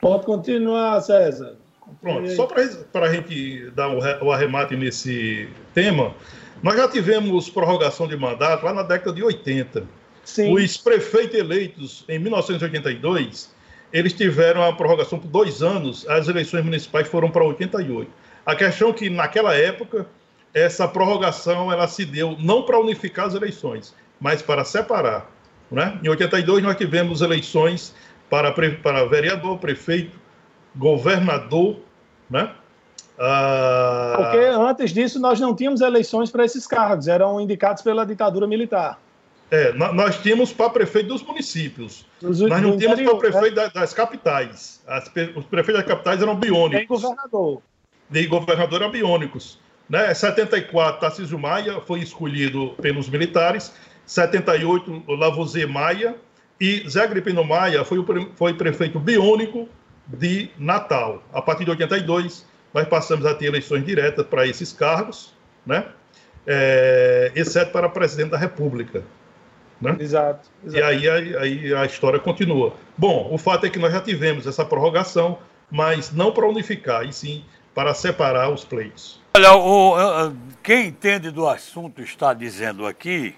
[0.00, 1.56] Pode continuar, César.
[2.00, 6.14] Pronto, só para a gente dar o arremate nesse tema,
[6.62, 9.86] nós já tivemos prorrogação de mandato lá na década de 80.
[10.24, 10.54] Sim.
[10.54, 13.54] Os prefeitos eleitos em 1982
[13.94, 18.10] eles tiveram a prorrogação por dois anos, as eleições municipais foram para 88.
[18.44, 20.08] A questão é que, naquela época,
[20.52, 25.30] essa prorrogação ela se deu não para unificar as eleições, mas para separar.
[25.70, 25.96] Né?
[26.02, 27.94] Em 82, nós tivemos eleições
[28.28, 30.18] para, para vereador, prefeito,
[30.76, 31.76] governador,
[32.28, 32.50] né?
[33.18, 34.14] Ah...
[34.16, 38.98] Porque antes disso nós não tínhamos eleições para esses cargos, eram indicados pela ditadura militar.
[39.50, 42.06] É, nós tínhamos para prefeito dos municípios.
[42.20, 43.70] Os, nós não tínhamos para prefeito né?
[43.72, 44.82] das capitais.
[44.86, 45.04] As,
[45.36, 46.74] os prefeitos das capitais eram biônicos.
[46.74, 47.62] Nem governador.
[48.10, 49.60] Nem governador eram biônicos.
[49.88, 50.12] Né?
[50.12, 53.72] 74, Tarcísio Maia foi escolhido pelos militares.
[54.06, 56.16] 78, Lavoisier Maia.
[56.60, 59.68] E Zé Agripino Maia foi, o, foi prefeito biônico
[60.06, 61.22] de Natal.
[61.32, 65.32] A partir de 82, nós passamos a ter eleições diretas para esses cargos,
[65.64, 65.86] né?
[66.46, 69.02] É, exceto para presidente da República.
[69.80, 69.96] Né?
[69.98, 70.78] Exato, exato.
[70.78, 72.74] E aí, aí, aí, a história continua.
[72.96, 75.38] Bom, o fato é que nós já tivemos essa prorrogação,
[75.70, 79.20] mas não para unificar, e sim para separar os pleitos.
[79.36, 83.34] Olha, o, quem entende do assunto está dizendo aqui,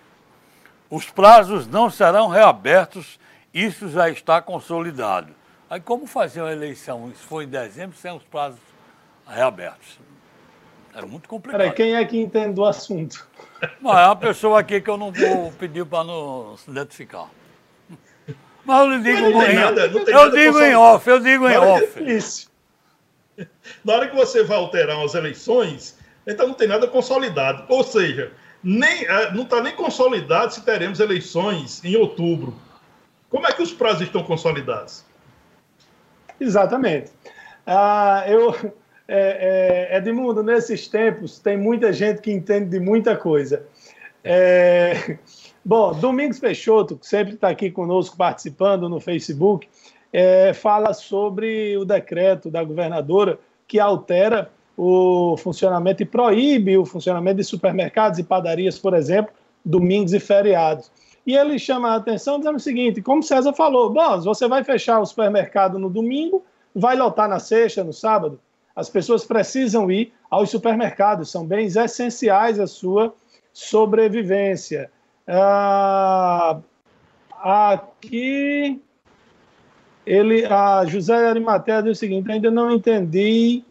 [0.90, 3.18] os prazos não serão reabertos,
[3.52, 5.32] isso já está consolidado.
[5.68, 7.10] Aí como fazer uma eleição?
[7.10, 8.60] Isso foi em dezembro sem os prazos
[9.26, 9.98] reabertos.
[10.94, 11.60] Era muito complicado.
[11.60, 13.28] Peraí, quem é que entende do assunto?
[13.80, 17.28] Mas é uma pessoa aqui que eu não vou pedir para não se identificar.
[18.64, 22.02] Mas eu lhe digo, em, nada, eu digo em off, eu digo em off.
[22.02, 22.50] Isso.
[23.84, 27.64] Na hora que você vai alterar as eleições, então não tem nada consolidado.
[27.68, 32.56] Ou seja, nem, é, não está nem consolidado se teremos eleições em outubro.
[33.28, 35.05] Como é que os prazos estão consolidados?
[36.40, 37.10] Exatamente.
[37.66, 38.54] Ah, eu,
[39.08, 43.64] é, é, Edmundo, nesses tempos tem muita gente que entende de muita coisa.
[44.22, 45.18] É,
[45.64, 49.68] bom, Domingos Peixoto, que sempre está aqui conosco participando no Facebook,
[50.12, 57.38] é, fala sobre o decreto da governadora que altera o funcionamento e proíbe o funcionamento
[57.38, 59.32] de supermercados e padarias, por exemplo,
[59.64, 60.90] domingos e feriados.
[61.26, 65.00] E ele chama a atenção dizendo o seguinte: como César falou, bom, você vai fechar
[65.00, 68.38] o supermercado no domingo, vai lotar na sexta, no sábado.
[68.74, 73.12] As pessoas precisam ir aos supermercados, são bens essenciais à sua
[73.52, 74.90] sobrevivência.
[75.26, 76.60] Ah,
[77.42, 78.80] aqui,
[80.06, 83.64] ele, a José Arimatea diz o seguinte: ainda não entendi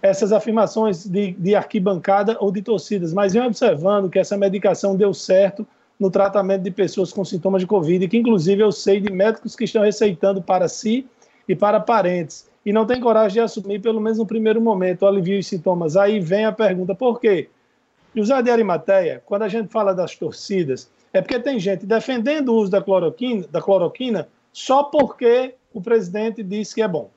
[0.00, 5.12] essas afirmações de, de arquibancada ou de torcidas, mas vem observando que essa medicação deu
[5.12, 5.66] certo
[5.98, 9.64] no tratamento de pessoas com sintomas de Covid, que inclusive eu sei de médicos que
[9.64, 11.06] estão receitando para si
[11.48, 15.06] e para parentes e não tem coragem de assumir, pelo menos no primeiro momento, o
[15.06, 15.96] alivio os sintomas.
[15.96, 17.48] Aí vem a pergunta, por quê?
[18.14, 22.56] José de Arimateia, quando a gente fala das torcidas, é porque tem gente defendendo o
[22.56, 27.10] uso da cloroquina, da cloroquina só porque o presidente disse que é bom.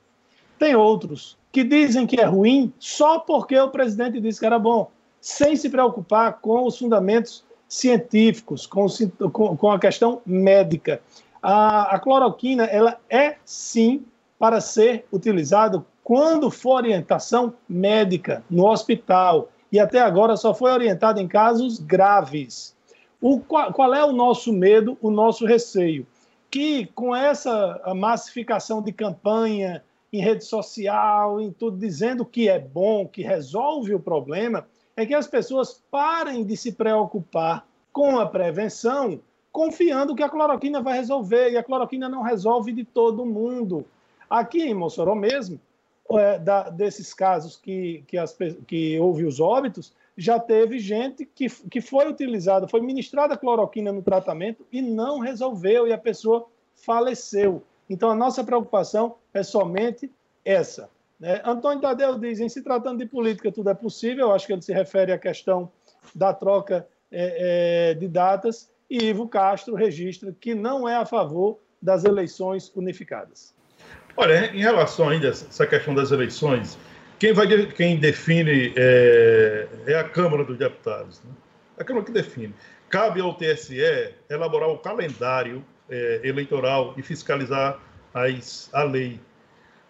[0.58, 4.90] Tem outros que dizem que é ruim só porque o presidente disse que era bom,
[5.20, 8.86] sem se preocupar com os fundamentos científicos, com,
[9.32, 11.00] com, com a questão médica.
[11.42, 14.04] A, a cloroquina, ela é sim
[14.38, 19.48] para ser utilizado quando for orientação médica no hospital.
[19.72, 22.76] E até agora só foi orientada em casos graves.
[23.18, 26.06] O, qual, qual é o nosso medo, o nosso receio?
[26.50, 33.08] Que com essa massificação de campanha em rede social, em tudo, dizendo que é bom,
[33.08, 34.66] que resolve o problema,
[34.96, 39.20] é que as pessoas parem de se preocupar com a prevenção,
[39.50, 43.84] confiando que a cloroquina vai resolver, e a cloroquina não resolve de todo mundo.
[44.28, 45.60] Aqui em Mossoró mesmo,
[46.10, 48.36] é, da, desses casos que, que, as,
[48.66, 54.02] que houve os óbitos, já teve gente que, que foi utilizada, foi ministrada cloroquina no
[54.02, 57.62] tratamento e não resolveu, e a pessoa faleceu.
[57.88, 60.10] Então, a nossa preocupação é somente
[60.44, 60.90] essa.
[61.22, 61.40] Né?
[61.44, 64.26] Antônio Tadeu diz: em se tratando de política, tudo é possível.
[64.26, 65.70] Eu acho que ele se refere à questão
[66.12, 68.68] da troca é, é, de datas.
[68.90, 73.54] E Ivo Castro registra que não é a favor das eleições unificadas.
[74.16, 76.76] Olha, em relação ainda a essa questão das eleições,
[77.20, 81.22] quem, vai, quem define é, é a Câmara dos Deputados.
[81.22, 81.30] Né?
[81.78, 82.52] A Câmara que define.
[82.90, 83.80] Cabe ao TSE
[84.28, 87.80] elaborar o calendário é, eleitoral e fiscalizar
[88.12, 89.20] as, a lei.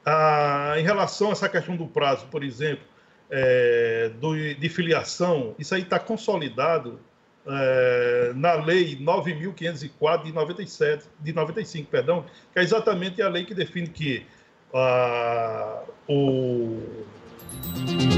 [0.04, 2.84] Ah, em relação a essa questão do prazo, por exemplo,
[3.30, 7.00] é, do, de filiação, isso aí está consolidado
[7.46, 13.54] é, na lei 9.504 de 97, de 95, perdão, que é exatamente a lei que
[13.54, 14.26] define que
[14.74, 17.04] ah, o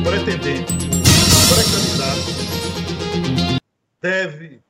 [0.03, 0.73] pretendente,
[1.49, 2.45] pré-candidato
[4.01, 4.61] deve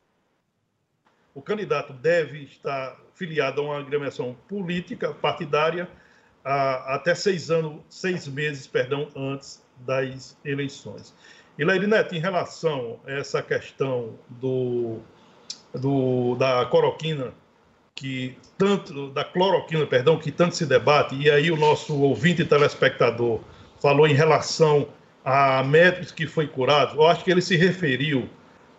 [1.35, 5.89] o candidato deve estar filiado a uma agremiação política partidária
[6.45, 11.15] a, até seis anos, seis meses, perdão, antes das eleições.
[11.59, 14.99] E Leire Neto, em relação a essa questão do,
[15.73, 17.33] do da cloroquina,
[17.95, 23.41] que tanto da cloroquina, perdão, que tanto se debate, e aí o nosso ouvinte telespectador
[23.81, 24.89] falou em relação
[25.25, 28.29] a médicos que foi curado, eu acho que ele se referiu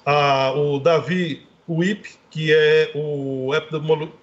[0.05, 3.49] ao Davi Uip, que é o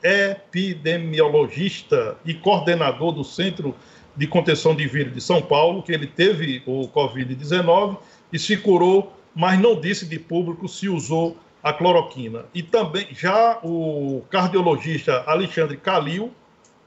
[0.05, 3.75] epidemiologista e coordenador do Centro
[4.17, 7.99] de Contenção de Vírus de São Paulo, que ele teve o Covid-19
[8.33, 12.45] e se curou, mas não disse de público se usou a cloroquina.
[12.55, 16.33] E também já o cardiologista Alexandre Calil,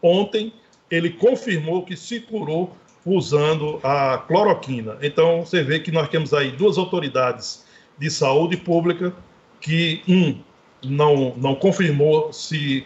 [0.02, 0.54] ontem,
[0.90, 2.76] ele confirmou que se curou
[3.06, 4.98] usando a cloroquina.
[5.02, 7.66] Então, você vê que nós temos aí duas autoridades
[7.98, 9.14] de saúde pública
[9.60, 10.40] que, um,
[10.84, 12.86] não, não confirmou se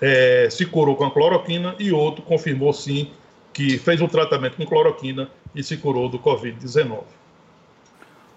[0.00, 3.10] é, se curou com a cloroquina e outro confirmou sim
[3.52, 7.02] que fez um tratamento com cloroquina e se curou do Covid-19.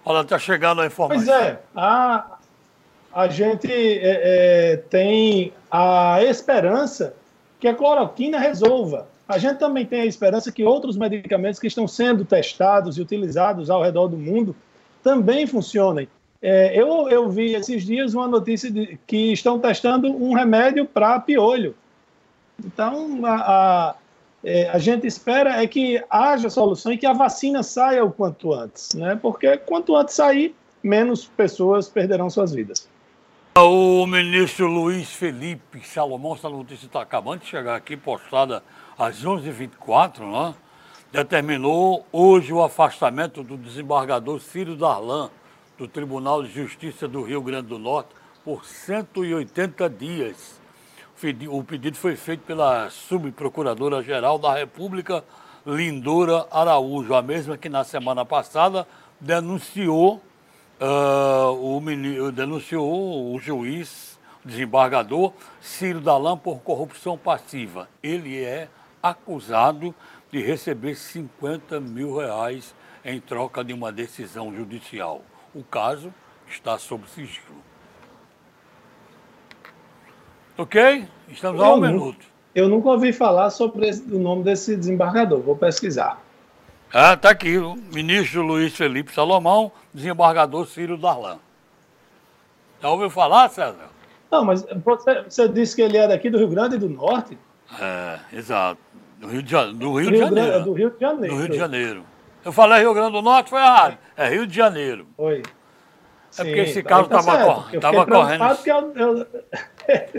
[0.04, 1.24] Olha, está chegando a informação.
[1.24, 2.38] Pois é, a,
[3.12, 7.14] a gente é, é, tem a esperança
[7.58, 9.08] que a cloroquina resolva.
[9.26, 13.70] A gente também tem a esperança que outros medicamentos que estão sendo testados e utilizados
[13.70, 14.54] ao redor do mundo
[15.02, 16.06] também funcionem.
[16.46, 21.18] É, eu, eu vi esses dias uma notícia de que estão testando um remédio para
[21.18, 21.74] piolho.
[22.62, 23.94] Então, a, a,
[24.44, 28.52] é, a, gente espera é que haja solução e que a vacina saia o quanto
[28.52, 29.18] antes, né?
[29.22, 32.86] Porque quanto antes sair, menos pessoas perderão suas vidas.
[33.56, 38.62] O ministro Luiz Felipe Salomão, essa notícia está acabando de chegar aqui, postada
[38.98, 40.54] às 11h24, né?
[41.10, 45.30] determinou hoje o afastamento do desembargador Ciro Darlan
[45.76, 48.10] do Tribunal de Justiça do Rio Grande do Norte
[48.44, 50.60] por 180 dias.
[51.48, 55.24] O pedido foi feito pela subprocuradora-geral da República,
[55.66, 58.86] Lindora Araújo, a mesma que na semana passada
[59.18, 60.20] denunciou,
[60.80, 67.88] uh, o, denunciou o juiz, desembargador Ciro Dalan por corrupção passiva.
[68.02, 68.68] Ele é
[69.02, 69.94] acusado
[70.30, 75.22] de receber 50 mil reais em troca de uma decisão judicial.
[75.54, 76.12] O caso
[76.48, 77.62] está sob sigilo.
[80.58, 81.06] Ok?
[81.28, 82.26] Estamos a um minuto.
[82.54, 85.40] Eu nunca ouvi falar sobre esse, o nome desse desembargador.
[85.40, 86.20] Vou pesquisar.
[86.92, 91.38] Ah, tá aqui, o ministro Luiz Felipe Salomão, desembargador Ciro Darlan.
[92.80, 93.90] Já ouviu falar, César?
[94.30, 97.36] Não, mas você, você, disse que ele é daqui do Rio Grande do Norte?
[97.80, 98.80] É, exato.
[99.18, 100.64] Do Rio de, do Rio Rio de Janeiro.
[100.64, 101.34] do Rio de Janeiro.
[101.34, 102.04] Do Rio de Janeiro.
[102.44, 103.98] Eu falei Rio Grande do Norte, foi errado.
[104.16, 105.06] É Rio de Janeiro.
[105.16, 105.42] Oi.
[106.36, 108.56] É porque esse carro estava tá correndo.
[108.56, 109.26] Porque eu, eu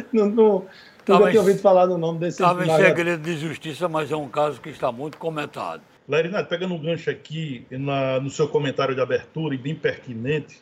[0.14, 0.66] não, não,
[1.08, 4.30] nunca tinha ouvido falar do nome desse Estava em segredo de justiça, mas é um
[4.30, 5.82] caso que está muito comentado.
[6.08, 10.62] Larinato, pegando um gancho aqui na, no seu comentário de abertura e bem pertinente,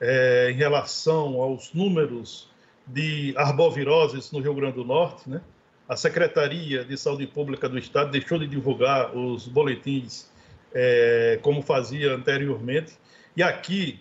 [0.00, 2.50] é, em relação aos números
[2.86, 5.40] de arboviroses no Rio Grande do Norte, né?
[5.88, 10.31] A Secretaria de Saúde Pública do Estado deixou de divulgar os boletins
[10.74, 12.92] é, como fazia anteriormente.
[13.36, 14.00] E aqui,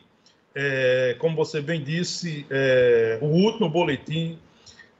[0.53, 4.39] é, como você bem disse, é, o último boletim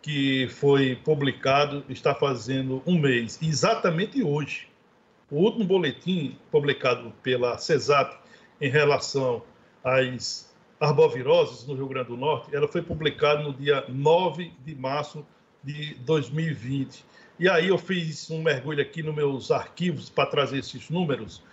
[0.02, 4.68] que foi publicado está fazendo um mês, exatamente hoje.
[5.30, 8.18] O último boletim publicado pela CESAP
[8.60, 9.44] em relação
[9.84, 15.26] às arboviroses no Rio Grande do Norte, ela foi publicada no dia 9 de março
[15.64, 17.06] de 2020.
[17.40, 21.44] E aí eu fiz um mergulho aqui nos meus arquivos para trazer esses números.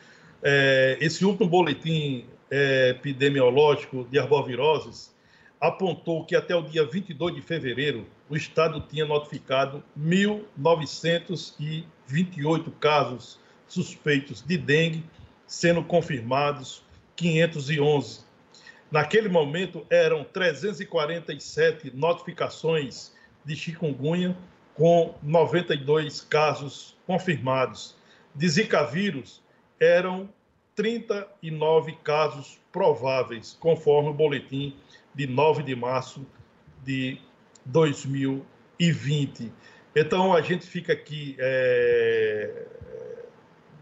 [0.43, 5.16] É, esse último boletim é, epidemiológico de arboviroses
[5.61, 14.41] apontou que até o dia 22 de fevereiro o Estado tinha notificado 1.928 casos suspeitos
[14.41, 15.05] de dengue,
[15.47, 16.84] sendo confirmados
[17.16, 18.20] 511.
[18.91, 23.12] Naquele momento eram 347 notificações
[23.45, 24.34] de chikungunya,
[24.74, 27.97] com 92 casos confirmados.
[28.34, 29.43] De Zika vírus
[29.80, 30.28] eram
[30.74, 34.76] 39 casos prováveis, conforme o boletim
[35.14, 36.24] de 9 de março
[36.84, 37.18] de
[37.64, 39.52] 2020.
[39.96, 42.66] Então, a gente fica aqui é,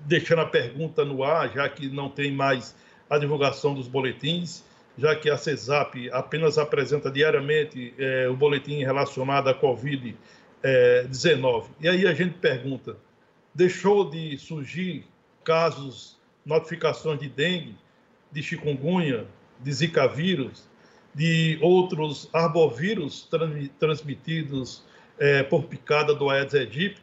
[0.06, 2.74] deixando a pergunta no ar, já que não tem mais
[3.10, 4.64] a divulgação dos boletins,
[4.96, 10.14] já que a CESAP apenas apresenta diariamente é, o boletim relacionado à Covid-19.
[10.62, 11.06] É,
[11.80, 12.96] e aí a gente pergunta:
[13.54, 15.04] deixou de surgir
[15.46, 17.76] casos, notificações de dengue,
[18.32, 19.24] de chikungunya,
[19.60, 20.68] de zika vírus,
[21.14, 23.30] de outros arbovírus
[23.78, 24.84] transmitidos
[25.18, 27.00] é, por picada do Aedes aegypti?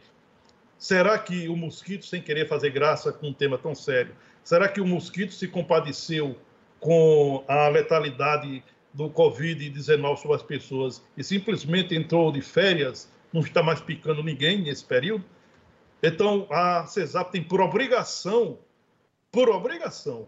[0.78, 4.14] Será que o mosquito, sem querer fazer graça com um tema tão sério,
[4.44, 6.38] será que o mosquito se compadeceu
[6.82, 8.62] com a letalidade
[8.94, 14.62] do Covid-19 sobre as pessoas e simplesmente entrou de férias, não está mais picando ninguém
[14.62, 15.24] nesse período?
[16.04, 18.60] Então, a CESAP tem por obrigação,
[19.32, 20.28] por obrigação,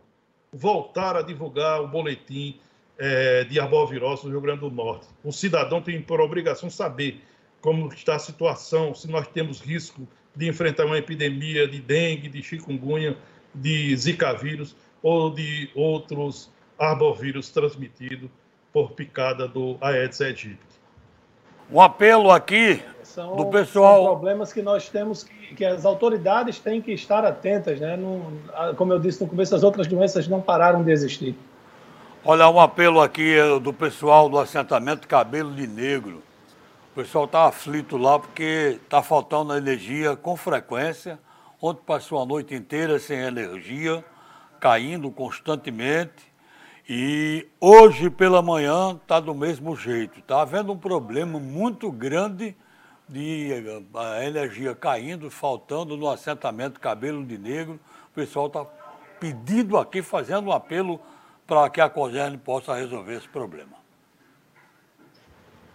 [0.53, 2.57] voltar a divulgar o boletim
[2.97, 5.05] é, de arbovirose no Rio Grande do Norte.
[5.21, 7.21] O cidadão tem por obrigação saber
[7.59, 12.41] como está a situação, se nós temos risco de enfrentar uma epidemia de dengue, de
[12.41, 13.17] chikungunya,
[13.53, 16.49] de zika vírus ou de outros
[16.79, 18.29] arbovírus transmitidos
[18.71, 20.74] por picada do Aedes aegypti.
[21.71, 24.03] Um apelo aqui são, do pessoal.
[24.03, 27.97] São problemas que nós temos que, que, as autoridades têm que estar atentas, né?
[27.97, 31.35] Não, como eu disse no começo, as outras doenças não pararam de existir.
[32.23, 36.23] Olha, um apelo aqui eh, do pessoal do assentamento Cabelo de Negro.
[36.91, 41.19] O pessoal está aflito lá porque está faltando energia com frequência.
[41.61, 44.03] Ontem passou a noite inteira sem energia,
[44.59, 46.34] caindo constantemente.
[46.87, 50.19] E hoje pela manhã está do mesmo jeito.
[50.19, 52.55] Está havendo um problema muito grande
[53.09, 57.79] de eh, energia caindo, faltando no assentamento Cabelo de Negro.
[58.11, 58.65] O pessoal está
[59.19, 60.99] pedindo aqui, fazendo um apelo
[61.47, 63.73] para que a COGERN possa resolver esse problema.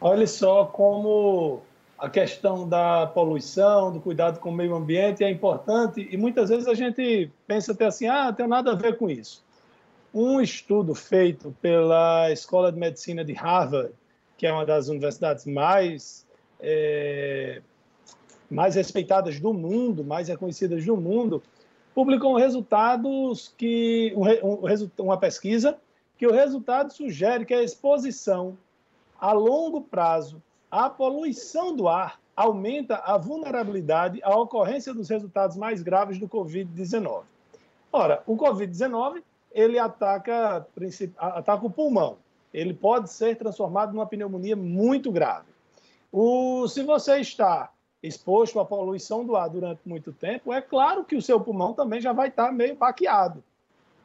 [0.01, 1.63] Olha só como
[1.99, 6.69] a questão da poluição, do cuidado com o meio ambiente é importante e muitas vezes
[6.69, 9.45] a gente pensa até assim, ah, não tem nada a ver com isso.
[10.13, 13.93] Um estudo feito pela Escola de Medicina de Harvard,
[14.37, 16.27] que é uma das universidades mais
[16.59, 17.63] é,
[18.51, 21.43] mais respeitadas do mundo, mais reconhecidas do mundo,
[21.95, 25.79] publicou resultados que um, um, uma pesquisa
[26.19, 28.59] que o resultado sugere que a exposição
[29.21, 35.83] a longo prazo à poluição do ar aumenta a vulnerabilidade à ocorrência dos resultados mais
[35.83, 37.23] graves do COVID-19.
[37.93, 39.23] Ora, o COVID-19
[39.53, 40.67] ele ataca,
[41.19, 42.19] ataca o pulmão.
[42.53, 45.47] Ele pode ser transformado numa pneumonia muito grave.
[46.13, 47.71] O, se você está
[48.03, 52.01] exposto à poluição do ar durante muito tempo, é claro que o seu pulmão também
[52.01, 53.45] já vai estar meio baqueado.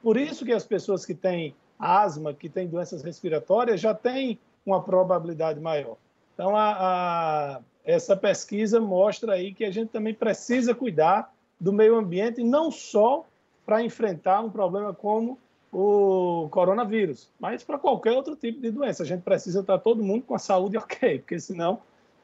[0.04, 4.82] Por isso que as pessoas que têm asma, que têm doenças respiratórias, já têm uma
[4.82, 5.98] probabilidade maior.
[6.34, 11.96] Então, a, a, essa pesquisa mostra aí que a gente também precisa cuidar do meio
[11.96, 13.26] ambiente, não só
[13.66, 15.40] para enfrentar um problema como
[15.72, 19.04] o coronavírus, mas para qualquer outro tipo de doença.
[19.04, 21.80] A gente precisa estar todo mundo com a saúde ok, porque senão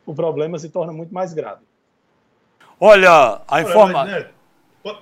[0.05, 1.61] o problema se torna muito mais grave.
[2.79, 4.25] Olha, a informação.
[4.81, 4.99] Pode,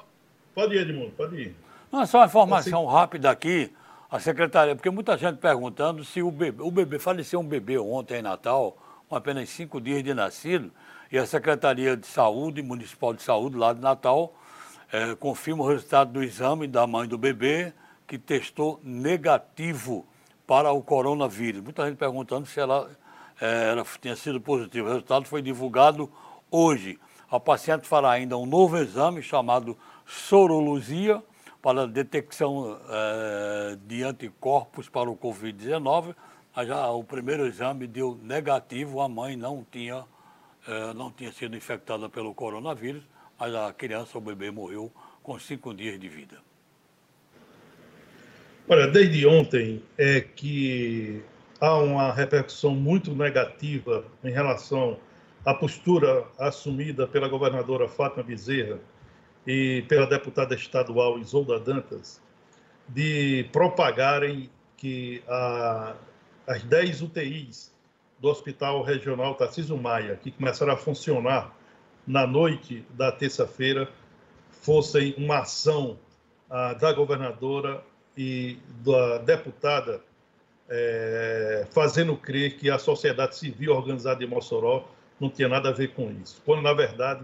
[0.54, 1.56] pode ir, Edmundo, pode ir.
[1.92, 2.98] Não, só uma informação assim...
[2.98, 3.74] rápida aqui.
[4.12, 8.18] A secretaria, porque muita gente perguntando se o bebê, o bebê faleceu um bebê ontem
[8.18, 8.76] em Natal,
[9.08, 10.72] com apenas cinco dias de nascido,
[11.12, 14.34] e a Secretaria de Saúde, Municipal de Saúde, lá de Natal,
[14.92, 17.74] é, confirma o resultado do exame da mãe do bebê,
[18.08, 20.06] que testou negativo
[20.48, 21.62] para o coronavírus.
[21.62, 22.90] Muita gente perguntando se ela,
[23.40, 24.88] é, ela tinha sido positiva.
[24.88, 26.12] O resultado foi divulgado
[26.50, 27.00] hoje.
[27.30, 31.22] A paciente fará ainda um novo exame chamado sorologia
[31.62, 36.16] para detecção é, de anticorpos para o Covid-19.
[36.66, 40.04] Já o primeiro exame deu negativo, a mãe não tinha,
[40.68, 43.04] é, não tinha sido infectada pelo coronavírus,
[43.40, 44.92] mas a criança, o bebê, morreu
[45.24, 46.38] com cinco dias de vida.
[48.68, 51.24] Olha, desde ontem é que
[51.60, 55.00] há uma repercussão muito negativa em relação
[55.46, 58.80] à postura assumida pela governadora Fátima Bezerra
[59.48, 62.22] e pela deputada estadual Isolda Dantas
[62.88, 65.96] de propagarem que a,
[66.46, 67.74] as 10 UTIs
[68.20, 71.56] do Hospital Regional Tarcísio Maia, que começaram a funcionar
[72.10, 73.88] na noite da terça-feira,
[74.49, 75.99] fossem uma ação
[76.49, 77.84] a, da governadora
[78.18, 80.01] e da deputada
[80.68, 84.89] é, fazendo crer que a sociedade civil organizada em Mossoró
[85.20, 86.41] não tinha nada a ver com isso.
[86.43, 87.24] Quando, na verdade,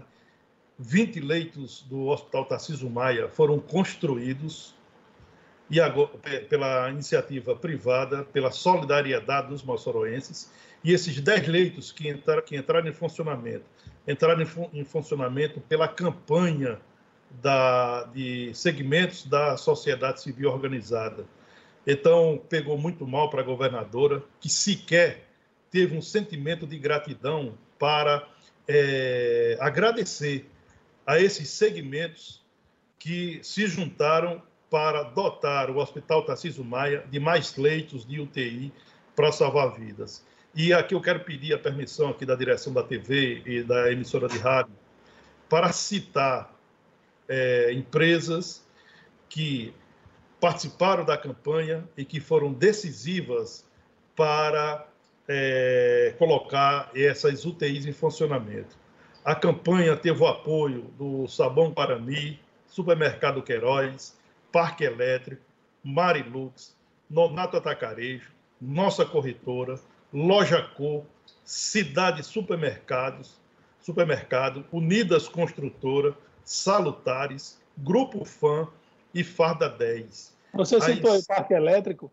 [0.78, 4.72] 20 leitos do Hospital Tarcísio Maia foram construídos
[5.68, 6.10] e agora,
[6.48, 10.48] pela iniciativa privada, pela solidariedade dos moçoroenses,
[10.86, 13.64] e esses 10 leitos que entraram, que entraram em funcionamento,
[14.06, 16.78] entraram em, em funcionamento pela campanha
[17.42, 21.26] da, de segmentos da sociedade civil organizada.
[21.84, 25.26] Então, pegou muito mal para a governadora, que sequer
[25.72, 28.24] teve um sentimento de gratidão para
[28.68, 30.48] é, agradecer
[31.04, 32.44] a esses segmentos
[32.96, 38.72] que se juntaram para dotar o Hospital Tarcísio Maia de mais leitos de UTI
[39.16, 40.24] para salvar vidas.
[40.58, 44.26] E aqui eu quero pedir a permissão aqui da direção da TV e da emissora
[44.26, 44.72] de rádio
[45.50, 46.50] para citar
[47.28, 48.66] é, empresas
[49.28, 49.74] que
[50.40, 53.68] participaram da campanha e que foram decisivas
[54.16, 54.88] para
[55.28, 58.78] é, colocar essas UTIs em funcionamento.
[59.22, 64.16] A campanha teve o apoio do Sabão Parani, Supermercado Queiroz,
[64.50, 65.42] Parque Elétrico,
[65.84, 66.74] Marilux,
[67.10, 69.78] Nonato Atacarejo, Nossa Corretora,
[70.12, 71.04] Loja Cor,
[71.44, 73.40] Cidade Supermercados,
[73.80, 78.68] Supermercado, Unidas Construtora, Salutares, Grupo Fã
[79.14, 80.36] e Farda 10.
[80.54, 82.10] Você citou aí Parque Elétrico?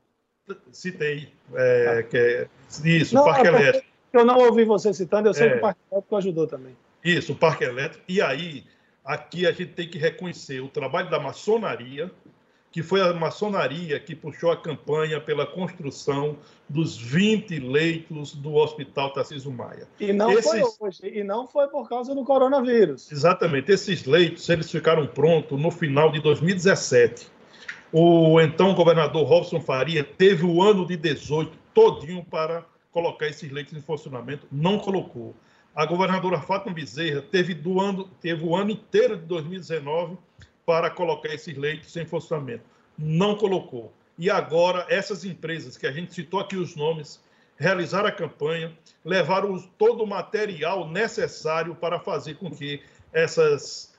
[0.72, 1.30] Citei.
[1.54, 2.48] É, que é,
[2.84, 3.88] isso, não, Parque é Elétrico.
[4.12, 6.76] Eu não ouvi você citando, eu sei é, que o Parque Elétrico ajudou também.
[7.04, 8.04] Isso, o Parque Elétrico.
[8.08, 8.66] E aí,
[9.04, 12.12] aqui a gente tem que reconhecer o trabalho da maçonaria,
[12.74, 16.36] que foi a maçonaria que puxou a campanha pela construção
[16.68, 19.88] dos 20 leitos do Hospital Tarcísio Maia.
[20.00, 20.50] E não esses...
[20.50, 23.12] foi hoje, e não foi por causa do coronavírus.
[23.12, 23.72] Exatamente.
[23.72, 27.28] Esses leitos, eles ficaram prontos no final de 2017.
[27.92, 33.76] O então governador Robson Faria teve o ano de 18 todinho para colocar esses leitos
[33.76, 35.36] em funcionamento, não colocou.
[35.76, 40.18] A governadora Fátima Bezerra teve, do ano, teve o ano inteiro de 2019
[40.66, 42.64] para colocar esses leitos em funcionamento.
[42.98, 43.94] Não colocou.
[44.18, 47.20] E agora, essas empresas que a gente citou aqui os nomes,
[47.58, 53.98] realizaram a campanha, levaram todo o material necessário para fazer com que essas,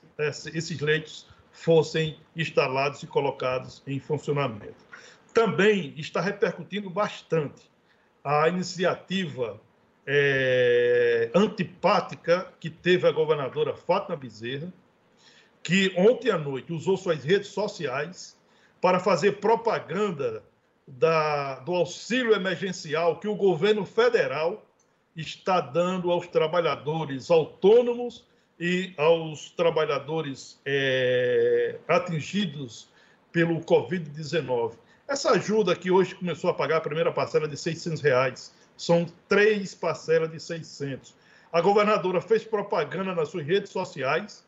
[0.53, 4.85] esses leitos fossem instalados e colocados em funcionamento.
[5.33, 7.69] Também está repercutindo bastante
[8.23, 9.59] a iniciativa
[10.05, 14.71] é, antipática que teve a governadora Fátima Bezerra,
[15.65, 18.37] que ontem à noite usou suas redes sociais
[18.79, 20.43] para fazer propaganda
[20.87, 24.63] da, do auxílio emergencial que o governo federal
[25.15, 28.23] está dando aos trabalhadores autônomos
[28.59, 32.87] e aos trabalhadores é, atingidos
[33.31, 34.73] pelo Covid-19.
[35.07, 39.73] Essa ajuda que hoje começou a pagar a primeira parcela de 600 reais, são três
[39.73, 41.15] parcelas de 600.
[41.51, 44.44] A governadora fez propaganda nas suas redes sociais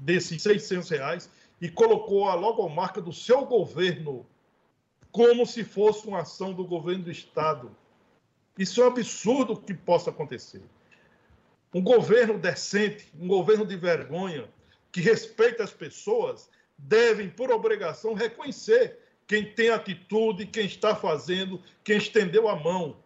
[0.00, 1.30] desses 600 reais
[1.60, 4.26] e colocou a logomarca do seu governo
[5.12, 7.76] como se fosse uma ação do governo do Estado.
[8.56, 10.62] Isso é um absurdo que possa acontecer.
[11.74, 14.48] Um governo decente, um governo de vergonha,
[14.92, 21.96] que respeita as pessoas, devem, por obrigação, reconhecer quem tem atitude, quem está fazendo, quem
[21.98, 22.96] estendeu a mão.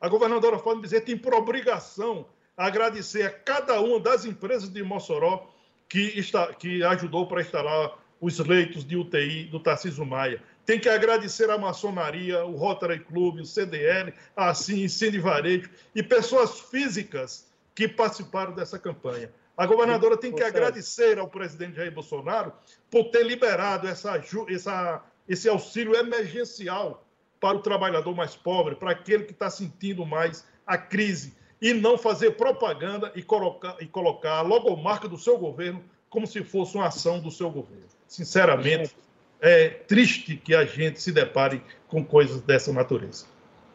[0.00, 2.26] A governadora Fábio dizer tem por obrigação
[2.56, 5.48] agradecer a cada uma das empresas de Mossoró
[5.90, 10.40] que, está, que ajudou para instalar os leitos de UTI do Tarcísio Maia.
[10.64, 16.02] Tem que agradecer a maçonaria, o Rotary Club, o CDL, a assim, Cine Varejo e
[16.02, 19.32] pessoas físicas que participaram dessa campanha.
[19.56, 22.52] A governadora tem que agradecer ao presidente Jair Bolsonaro
[22.90, 27.04] por ter liberado essa, essa, esse auxílio emergencial
[27.40, 31.98] para o trabalhador mais pobre, para aquele que está sentindo mais a crise, e não
[31.98, 36.86] fazer propaganda e colocar, e colocar a logomarca do seu governo como se fosse uma
[36.86, 37.84] ação do seu governo.
[38.06, 38.94] Sinceramente,
[39.40, 43.26] é triste que a gente se depare com coisas dessa natureza.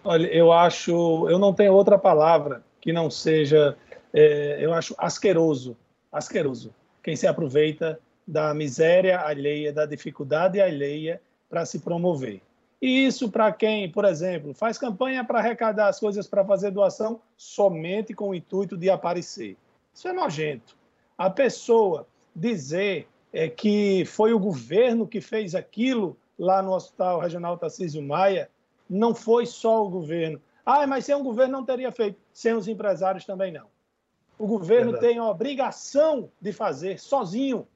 [0.03, 3.75] Olha, eu acho, eu não tenho outra palavra que não seja,
[4.13, 5.75] é, eu acho asqueroso,
[6.11, 12.41] asqueroso, quem se aproveita da miséria alheia, da dificuldade alheia para se promover.
[12.85, 17.19] E isso para quem, por exemplo, faz campanha para arrecadar as coisas para fazer doação
[17.35, 19.57] somente com o intuito de aparecer.
[19.91, 20.77] Isso é nojento.
[21.17, 27.57] A pessoa dizer é, que foi o governo que fez aquilo lá no Hospital Regional
[27.57, 28.51] Tarcísio Maia,
[28.87, 30.39] não foi só o governo.
[30.63, 33.65] Ah, mas sem o governo não teria feito, sem os empresários também não.
[34.37, 35.07] O governo Verdade.
[35.07, 37.67] tem a obrigação de fazer sozinho.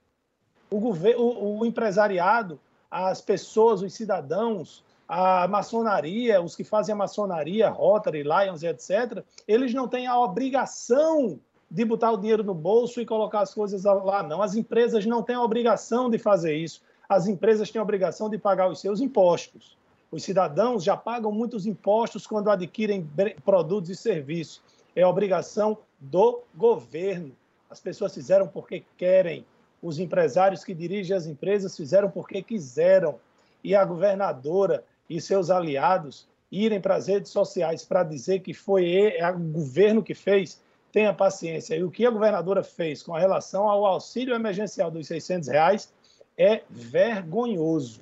[0.70, 2.60] O, governo, o, o empresariado,
[2.92, 9.74] as pessoas, os cidadãos, a maçonaria, os que fazem a maçonaria, Rotary, Lions, etc., eles
[9.74, 11.40] não têm a obrigação
[11.70, 14.40] de botar o dinheiro no bolso e colocar as coisas lá, não.
[14.40, 16.84] As empresas não têm a obrigação de fazer isso.
[17.08, 19.76] As empresas têm a obrigação de pagar os seus impostos.
[20.12, 23.10] Os cidadãos já pagam muitos impostos quando adquirem
[23.44, 24.62] produtos e serviços.
[24.96, 27.36] É obrigação do governo.
[27.68, 29.44] As pessoas fizeram porque querem.
[29.82, 33.16] Os empresários que dirigem as empresas fizeram porque quiseram.
[33.64, 39.14] E a governadora e seus aliados irem para as redes sociais para dizer que foi
[39.36, 41.76] o governo que fez, tenha paciência.
[41.76, 45.92] E o que a governadora fez com relação ao auxílio emergencial dos 600 reais
[46.38, 48.02] é vergonhoso.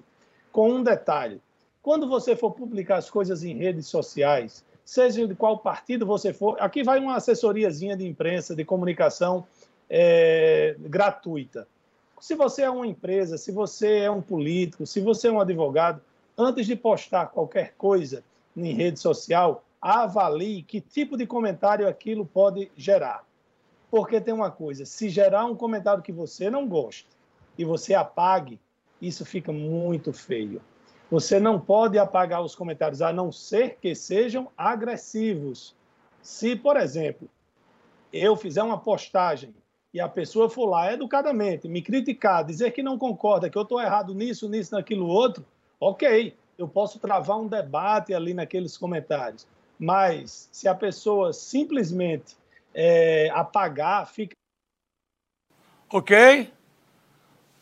[0.51, 1.41] Com um detalhe:
[1.82, 6.55] quando você for publicar as coisas em redes sociais, seja de qual partido você for,
[6.60, 9.45] aqui vai uma assessoriazinha de imprensa, de comunicação
[9.89, 11.68] é, gratuita.
[12.20, 16.01] Se você é uma empresa, se você é um político, se você é um advogado,
[16.38, 18.24] antes de postar qualquer coisa
[18.56, 23.26] em rede social, avalie que tipo de comentário aquilo pode gerar.
[23.90, 27.10] Porque tem uma coisa, se gerar um comentário que você não gosta
[27.58, 28.60] e você apague,
[29.02, 30.62] isso fica muito feio.
[31.10, 35.74] Você não pode apagar os comentários, a não ser que sejam agressivos.
[36.22, 37.30] Se, por exemplo,
[38.12, 39.56] eu fizer uma postagem
[39.94, 43.82] e a pessoa for lá educadamente me criticar, dizer que não concorda, que eu estou
[43.82, 45.46] errado nisso, nisso, naquilo outro,
[45.80, 49.48] ok, eu posso travar um debate ali naqueles comentários.
[49.80, 52.36] Mas se a pessoa simplesmente
[52.74, 54.36] é, apagar, fica.
[55.92, 56.52] Ok.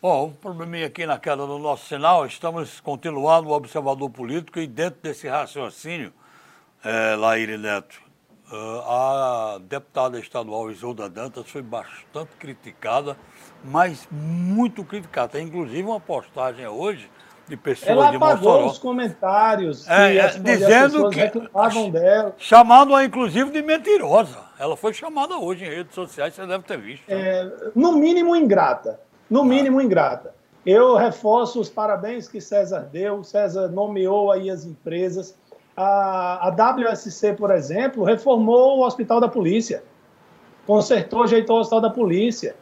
[0.01, 2.25] Bom, um probleminha aqui na queda do nosso sinal.
[2.25, 6.13] Estamos continuando o observador político e dentro desse raciocínio,
[6.83, 8.01] é, Laíre Neto,
[8.51, 13.17] uh, a deputada estadual Isolda Dantas foi bastante criticada,
[13.63, 15.29] mas muito criticada.
[15.29, 17.09] Tem inclusive uma postagem hoje
[17.47, 18.67] de pessoas Ela de apagou Mossoró.
[18.71, 22.33] os comentários É, é, dizendo que- reclamavam dela.
[22.37, 24.39] Chamando-a, inclusive, de mentirosa.
[24.57, 27.03] Ela foi chamada hoje em redes sociais, você deve ter visto.
[27.07, 28.99] É, no mínimo ingrata.
[29.29, 30.33] No mínimo ingrata.
[30.65, 33.23] Eu reforço os parabéns que César deu.
[33.23, 35.37] César nomeou aí as empresas.
[35.77, 39.83] A, a WSC, por exemplo, reformou o Hospital da Polícia.
[40.65, 42.55] Consertou, ajeitou o Hospital da Polícia.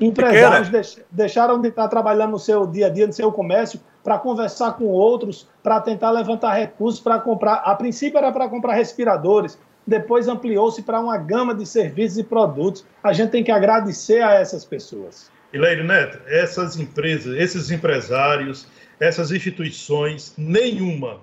[0.00, 4.18] Empresários deix- deixaram de estar trabalhando no seu dia a dia, no seu comércio, para
[4.18, 7.54] conversar com outros, para tentar levantar recursos para comprar.
[7.64, 12.84] A princípio era para comprar respiradores, depois ampliou-se para uma gama de serviços e produtos.
[13.02, 15.30] A gente tem que agradecer a essas pessoas.
[15.52, 18.66] Hilaire Neto, essas empresas, esses empresários,
[19.00, 21.20] essas instituições, nenhuma,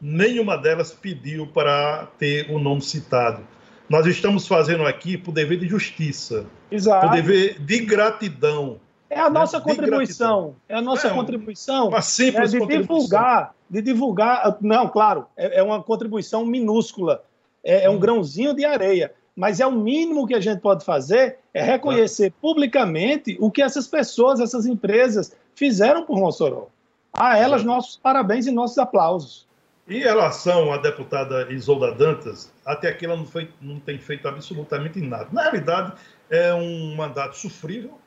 [0.00, 3.42] nenhuma delas pediu para ter o nome citado.
[3.90, 7.08] Nós estamos fazendo aqui por dever de justiça, Exato.
[7.08, 8.78] por dever de gratidão.
[9.10, 10.54] É a nossa de contribuição.
[10.68, 11.88] É a nossa É, contribuição.
[11.88, 12.96] Uma simples de contribuição.
[12.96, 14.58] divulgar, de divulgar.
[14.60, 17.24] Não, claro, é, é uma contribuição minúscula,
[17.64, 19.12] é, é um grãozinho de areia.
[19.34, 23.88] Mas é o mínimo que a gente pode fazer é reconhecer publicamente o que essas
[23.88, 26.68] pessoas, essas empresas fizeram por Mossoró.
[27.12, 29.49] A elas, nossos parabéns e nossos aplausos.
[29.90, 35.00] Em relação à deputada Isolda Dantas, até aqui ela não, foi- não tem feito absolutamente
[35.00, 35.28] nada.
[35.32, 35.94] Na realidade,
[36.30, 37.98] é um mandato sofrível,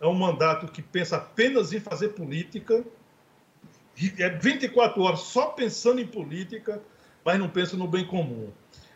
[0.00, 2.82] é um mandato que pensa apenas em fazer política,
[4.18, 6.80] é 24 horas só pensando em política,
[7.22, 8.50] mas não pensa no bem comum.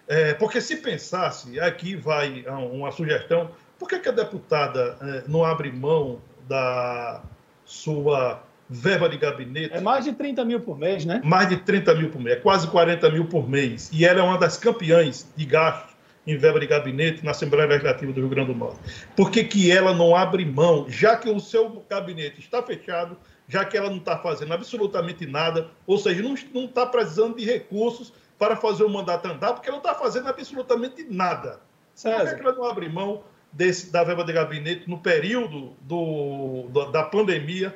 [0.09, 5.45] É, porque se pensasse, aqui vai uma sugestão, por que, que a deputada é, não
[5.45, 7.23] abre mão da
[7.67, 8.43] sua
[8.75, 9.75] verba de gabinete?
[9.75, 11.21] É mais de 30 mil por mês, né?
[11.25, 13.91] mais de 30 mil por mês, é quase 40 mil por mês.
[13.93, 15.95] E ela é uma das campeãs de gastos
[16.27, 18.79] em verba de gabinete na Assembleia Legislativa do Rio Grande do Norte.
[19.15, 23.17] Por que, que ela não abre mão, já que o seu gabinete está fechado,
[23.47, 28.13] já que ela não está fazendo absolutamente nada, ou seja, não está precisando de recursos
[28.39, 31.61] para fazer o mandato andar, porque ela não está fazendo absolutamente nada.
[31.95, 32.17] César.
[32.17, 33.23] Por que, é que ela não abre mão
[33.53, 37.75] desse, da verba de gabinete no período do, do, da pandemia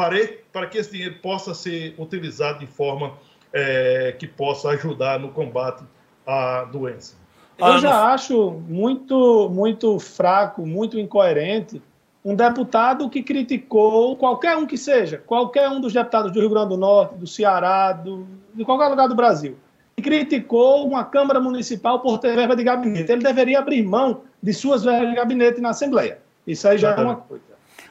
[0.00, 0.16] para,
[0.50, 3.12] para que esse dinheiro possa ser utilizado de forma
[3.52, 5.84] é, que possa ajudar no combate
[6.26, 7.16] à doença?
[7.58, 11.82] Eu já acho muito, muito fraco, muito incoerente
[12.24, 16.70] um deputado que criticou qualquer um que seja, qualquer um dos deputados do Rio Grande
[16.70, 19.56] do Norte, do Ceará, do, de qualquer lugar do Brasil,
[19.96, 23.10] que criticou uma Câmara Municipal por ter verba de gabinete.
[23.10, 26.18] Ele deveria abrir mão de suas verbas de gabinete na Assembleia.
[26.46, 27.49] Isso aí já é uma coisa.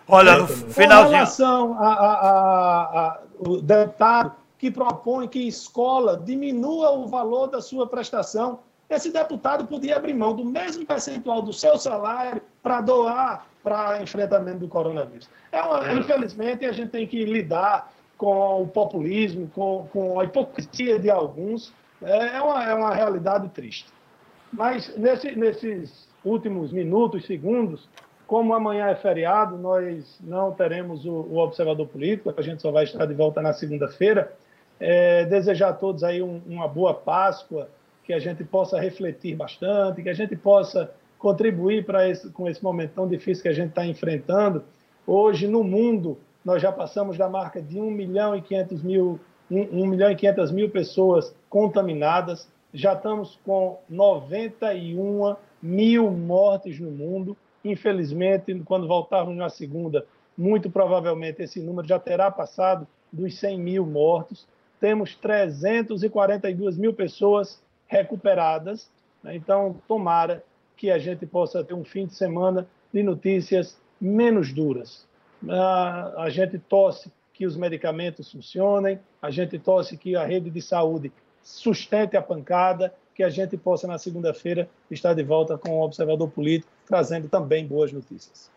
[0.09, 1.05] Olha, no finalzinho.
[1.05, 9.11] Com relação ao deputado que propõe que escola diminua o valor da sua prestação, esse
[9.11, 14.67] deputado podia abrir mão do mesmo percentual do seu salário para doar para enfrentamento do
[14.67, 15.29] coronavírus.
[15.51, 20.97] É uma, infelizmente, a gente tem que lidar com o populismo, com, com a hipocrisia
[20.97, 21.73] de alguns.
[22.01, 23.87] É, é uma, é uma realidade triste.
[24.51, 27.87] Mas nesse, nesses últimos minutos, segundos,
[28.29, 32.83] como amanhã é feriado, nós não teremos o, o observador político, a gente só vai
[32.83, 34.31] estar de volta na segunda-feira.
[34.79, 37.67] É, desejar a todos aí um, uma boa Páscoa,
[38.03, 42.63] que a gente possa refletir bastante, que a gente possa contribuir para esse, com esse
[42.63, 44.63] momento tão difícil que a gente está enfrentando.
[45.07, 49.19] Hoje, no mundo, nós já passamos da marca de 1 milhão e 500 mil,
[49.49, 56.91] 1, 1 milhão e 500 mil pessoas contaminadas, já estamos com 91 mil mortes no
[56.91, 57.35] mundo.
[57.63, 60.05] Infelizmente, quando voltarmos na segunda,
[60.37, 64.47] muito provavelmente esse número já terá passado dos 100 mil mortos.
[64.79, 68.89] Temos 342 mil pessoas recuperadas.
[69.23, 69.35] Né?
[69.35, 70.43] Então, tomara
[70.77, 75.05] que a gente possa ter um fim de semana de notícias menos duras.
[75.49, 80.61] Ah, a gente torce que os medicamentos funcionem, a gente torce que a rede de
[80.61, 85.83] saúde sustente a pancada, que a gente possa, na segunda-feira, estar de volta com o
[85.83, 88.51] Observador Político, trazendo também boas notícias.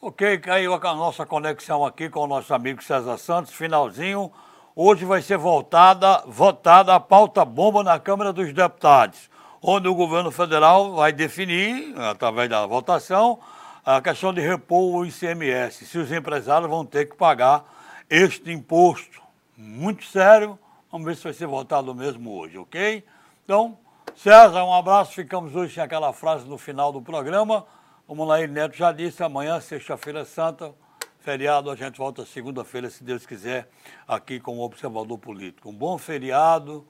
[0.00, 4.32] Ok, caiu a nossa conexão aqui com o nosso amigo César Santos, finalzinho.
[4.74, 9.30] Hoje vai ser votada, votada a pauta bomba na Câmara dos Deputados
[9.62, 13.38] onde o governo federal vai definir, através da votação,
[13.86, 17.64] a questão de repor o ICMS, se os empresários vão ter que pagar
[18.10, 19.22] este imposto.
[19.56, 20.58] Muito sério,
[20.90, 23.04] vamos ver se vai ser votado mesmo hoje, ok?
[23.44, 23.78] Então,
[24.14, 27.66] César, um abraço, ficamos hoje sem aquela frase no final do programa.
[28.06, 30.74] Como Laí Neto já disse, amanhã, sexta-feira santa,
[31.20, 33.68] feriado, a gente volta segunda-feira, se Deus quiser,
[34.06, 35.70] aqui com o Observador Político.
[35.70, 36.86] Um bom feriado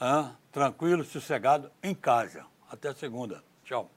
[0.00, 0.30] hein?
[0.52, 2.44] tranquilo, sossegado, em casa.
[2.70, 3.42] Até segunda.
[3.64, 3.90] Tchau.